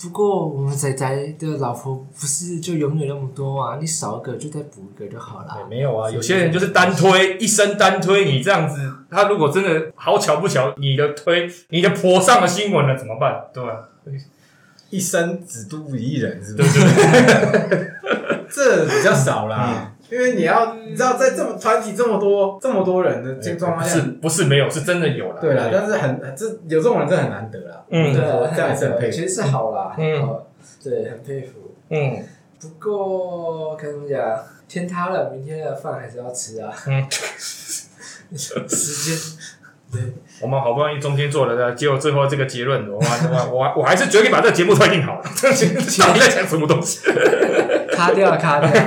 [0.00, 5.64] 不过我们仔仔的老婆不是就永远那么多嘛，你少一个就再补一个就好了也。
[5.68, 8.78] 没有啊，有些人就是单推，一生单推，你这样子，
[9.10, 13.44] 他如果真的好巧不巧，你的推，你的婆上了新闻了怎么办？
[13.52, 13.88] 对吧？
[14.90, 16.80] 一生只督一人，是不对是？
[16.80, 17.90] 对对，
[18.50, 25.36] 这比较少啦，因为你要你知道，在这么团体这么多这么多人的这状况下，不是不是没有，是真的有啦。
[25.40, 27.84] 对啦，但是很这有这种人真的很难得啦。
[27.90, 30.38] 嗯对啊，这样也是很佩服其实是好啦，嗯，
[30.82, 31.74] 对，很佩服。
[31.90, 32.24] 嗯
[32.60, 34.38] 不过跟你们讲，
[34.68, 36.70] 天塌了，明天的饭还是要吃啊。
[36.86, 37.06] 嗯，
[38.36, 39.16] 时间，
[39.90, 45.24] 对，我们好不容易中间做了的，结果最后这个结论，我我我我还是决定把这个节目推进好了。
[45.34, 45.48] 这
[46.04, 47.00] 到底在讲什么东西？
[48.06, 48.82] 卡掉， 卡掉。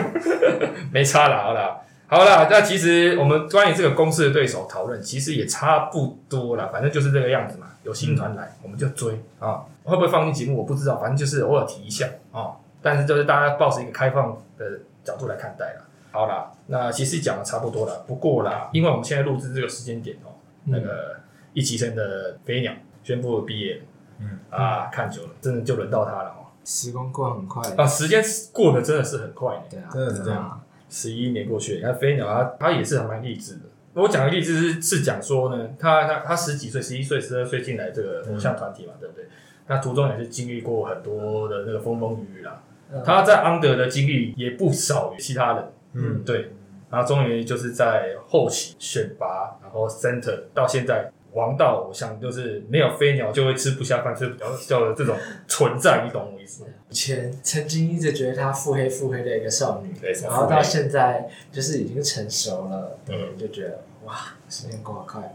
[0.91, 1.79] 没差了，好了。
[2.07, 7.67] 好了，那其实我们关于这个公司的对手讨论，其实也差不多了，反正就是这个样子嘛。
[7.83, 9.63] 有新团来，我们就追啊。
[9.83, 12.51] 会不会放进节目我不知道，反正就是偶尔提一下啊。
[12.81, 15.85] 但是就是大家抱着一个开放的角度来看待了。
[16.11, 18.03] 好啦，那其实讲的差不多了。
[18.07, 20.29] 不过啦，因为我们现在录制这个时间点哦，
[20.65, 21.15] 那个
[21.53, 22.71] 一期生的飞鸟
[23.03, 23.81] 宣布毕业了，
[24.19, 26.42] 嗯啊，看久了，真的就轮到他了哦。
[26.63, 29.61] 时光过很快，啊，时间过得真的是很快呢。
[29.69, 30.59] 对啊，真的是这样对啊。
[30.89, 33.61] 十一年过去了，你看飞鸟他他也是还蛮励志的。
[33.95, 39.25] 我讲的励志是是讲说呢，他他他十几岁、十一岁、十二岁进来这个偶像团体嘛，对不对？
[39.67, 42.61] 那途中也是经历过很多的那个风风雨雨啦。
[42.91, 46.51] 嗯他在 under 的经历也不少于其他人，嗯，对。
[46.91, 55.15] 然后终于就是在后期选拔，然后 center 到现在王道偶像，就是没有飞鸟就会吃不下饭、是比较叫的这种
[55.47, 56.69] 存在，你懂我意思吗？
[56.89, 64.13] 以前曾经一直觉得她腹黑腹黑的一个少女，对然后到现在就是已经成熟了，嗯对，就觉得哇，
[64.49, 65.33] 时间过得快。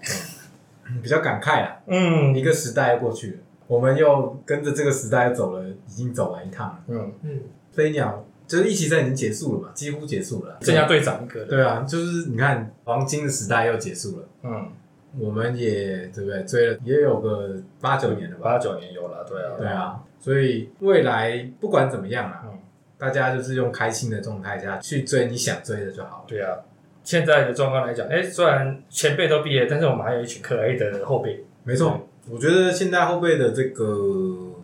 [0.91, 1.81] 嗯比较感慨啦。
[1.87, 6.79] 嗯一个时代又过去了，我们又跟着这个时代走了，已经走完一趟了。
[6.87, 7.41] 嗯，嗯，
[7.73, 10.57] 飞鸟就是一期赛已经结束了嘛，几乎结束了。
[10.63, 14.73] 剩下队长一个，对啊，就是你看黄金的时代又结束了，嗯，
[15.17, 16.43] 我们也对不对？
[16.43, 18.53] 追了也有个八九年了吧？
[18.53, 22.59] 八九年有了，对啊，对啊，所以未来不管怎么样啊，嗯
[22.99, 26.25] 大家就是用开心的状态下去追你想追的就好了。
[26.27, 26.59] 对啊。
[27.05, 33.85] 现在的状况来讲，哎、虽然前辈都毕业，但是我们还有一群可爱的后辈，没错，我觉得现在后辈的这个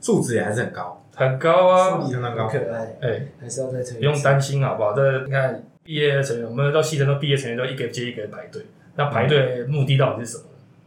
[0.00, 2.60] 素质也还是很高，很高啊，相当高很。
[2.60, 3.80] 可爱，哎、还是要再。
[3.96, 4.92] 不用担心好不好？
[4.92, 8.60] 这你看毕业成员，我们到系生都毕业成员都一个接一个排队，
[8.96, 10.44] 那排队目的到底是什么？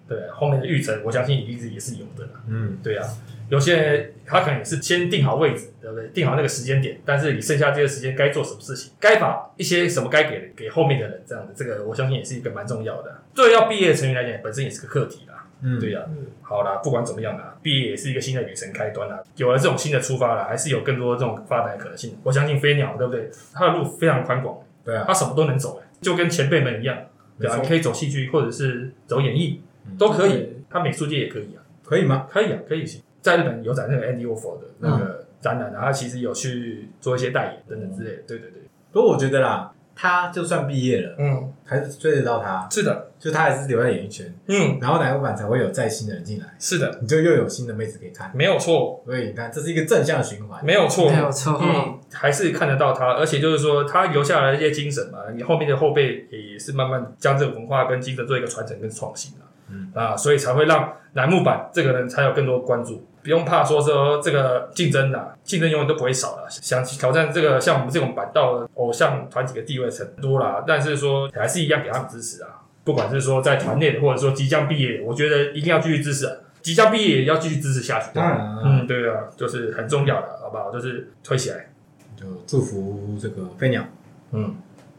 [0.08, 2.41] 对，后面的预程，我相信一直也是有的啦。
[2.47, 3.05] 嗯，对啊，
[3.49, 6.08] 有些人他可能也是先定好位置，对不对？
[6.14, 13.22] 定好那个时间点，但是你剩下这些时间该做什么事情，该把一些什么该给给后面的人，这样子，这个我相信也是一个蛮重要的。
[13.36, 15.45] 对要毕业的成员来讲，本身也是个课题啦。
[15.62, 19.22] 嗯，对呀、嗯好啦，不管怎么样啦，毕业也是一个新的旅程开端啦。
[19.36, 22.18] 有了这种新的出发啦，还是有更多这种发展的可能性。
[22.24, 23.30] 我相信飞鸟，对不对？
[23.53, 26.97] 它的路非常宽广，对啊，它什么都能走，哎，就跟前辈们一样，
[27.39, 30.53] 对啊，你可以走戏剧，或者是走演艺，嗯都可以对。
[30.69, 31.63] 它美术界也可以啊。
[31.83, 32.27] 可以吗？
[32.29, 33.01] 可以啊，可以行。
[33.21, 38.23] 在日本有展那个 Andy Warhol 的那个展览，然后其实有去做一些代言等等之类的。
[38.27, 38.61] 对对对，
[38.91, 48.31] 不过我觉得啦，他就算毕业了，嗯，还是追得到他，是的，就他还是留在演艺圈，嗯，然后奶油版才会有再新的人进来，是的，你就又有新的妹子可以看。
[48.35, 50.63] 没有错，所以你看，这是一个正向循环。
[50.63, 51.59] 没有错，没有错。
[51.59, 59.91] 嗯，还是看得到他，而且就是说他留下来的一些精神嘛，你后面的后辈也是慢慢将这个文化跟精神做一个传承跟创新啊，嗯。
[59.95, 63.03] 啊，所以才会让楠木板这个人才有更多关注。
[63.28, 66.47] 不用怕说说这个竞争啦，竞争永远都不会少了。
[66.49, 72.61] 想挑战这个像我们这种板道的偶像团体的地位很多啦，但是说还是一样给他们支持啊。
[72.86, 76.38] 不管是说在团内的，或者说即将毕业，我觉得一定要继续支持、啊。
[76.61, 78.11] 即将毕业也要继续支持下去。
[78.13, 80.71] 当然了，嗯，对啊，就是很重要的，好不好？
[80.71, 81.69] 就是推起来。
[82.15, 83.84] 就祝福这个飞鸟，
[84.32, 84.55] 嗯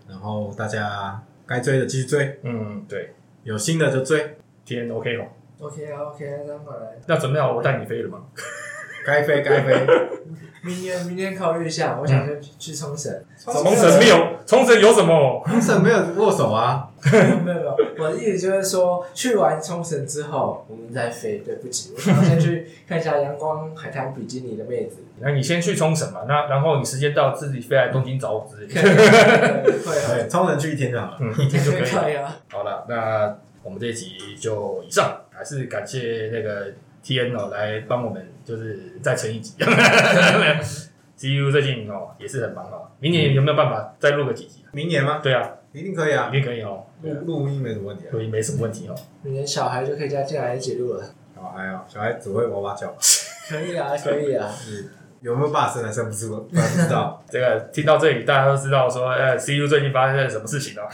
[0.07, 3.15] 然后大家该追的继续追，嗯，对，
[3.45, 5.25] 有新的就追，今天 OK 哦。
[5.61, 7.01] OK 啊 OK 啊，当然。
[7.07, 8.19] 那准备好我带你飞了吗？
[9.07, 9.75] 该 飞该飞。
[10.61, 13.13] 明年明年考虑一下，我想先去冲绳。
[13.39, 15.41] 冲绳没有，冲绳有什么？
[15.47, 16.91] 冲绳没有握手啊？
[17.13, 21.39] 没有没有，我的意思就是说，去完冲绳之后，我们再飞。
[21.39, 24.97] 对不起，我想要先去看一下阳光海滩比基尼的妹子。
[25.21, 31.17] 那你先去冲绳嘛，那然后你时间到自己飞来东京找我之类的，会啊，对，冲绳去一天就好了。
[31.21, 32.03] 嗯，一天就可以了。
[32.03, 32.37] 可以啊。
[32.51, 36.67] 好了，那我们这一集就以上，还是感谢那个
[37.01, 39.55] T N 哦来帮我们，就是再撑一集。
[41.15, 44.65] C U 最近哦也是很忙哦，明年有没有办法再录个几集？
[44.73, 45.21] 明年吗？
[45.23, 47.13] 对啊，一定可以啊一，定可以哦，录
[47.43, 48.11] 录音没什么问题啊。
[48.13, 48.95] 录音没什么问题哦。
[49.23, 51.05] 明年小孩就可以加进来一起录了。
[51.35, 52.93] 小孩啊，小孩只会哇哇叫，
[53.49, 54.49] 可以啊，可以啊。
[55.21, 56.37] 有没有办法生还生不出？
[56.43, 57.21] 不知道。
[57.29, 60.89] 这个听到这里，大家都知道说，呃，C U 最近发生了什么事情了。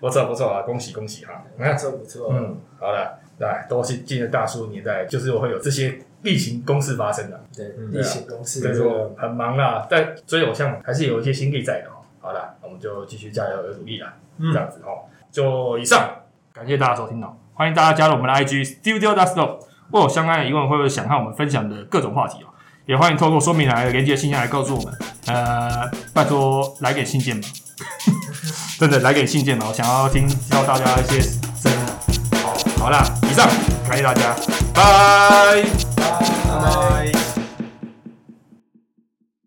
[0.00, 1.44] 不错不错啊，恭喜恭喜哈！
[1.56, 2.32] 不错不错。
[2.32, 7.38] 嗯，好了，来，都是进了大叔年代，就是我会有这些例行公事发生的。
[7.54, 8.62] 对，嗯例行公事。
[8.62, 12.00] 对说很忙啦，但追偶像还是有一些心力在的哦。
[12.20, 15.04] 好了，我们就继续加油努力啦，嗯这样子哦。
[15.30, 16.10] 就以上，
[16.52, 19.60] 感谢大家收听哦，欢迎大家加入我们的 IG Studio d u s t o
[19.92, 22.46] 或有相关的疑问或者想和我们分享的各种话题哦，
[22.86, 24.94] 也欢迎透过说明栏的连接信箱来告诉我们。
[25.26, 27.46] 呃，拜托来点信件吧，
[28.78, 31.78] 真的来给信件了，我想要听教大家一些声音。
[32.42, 33.48] 好，好啦，以上，
[33.88, 34.34] 感谢大家，
[34.74, 35.62] 拜。
[35.96, 36.04] 拜
[36.48, 37.29] 拜拜。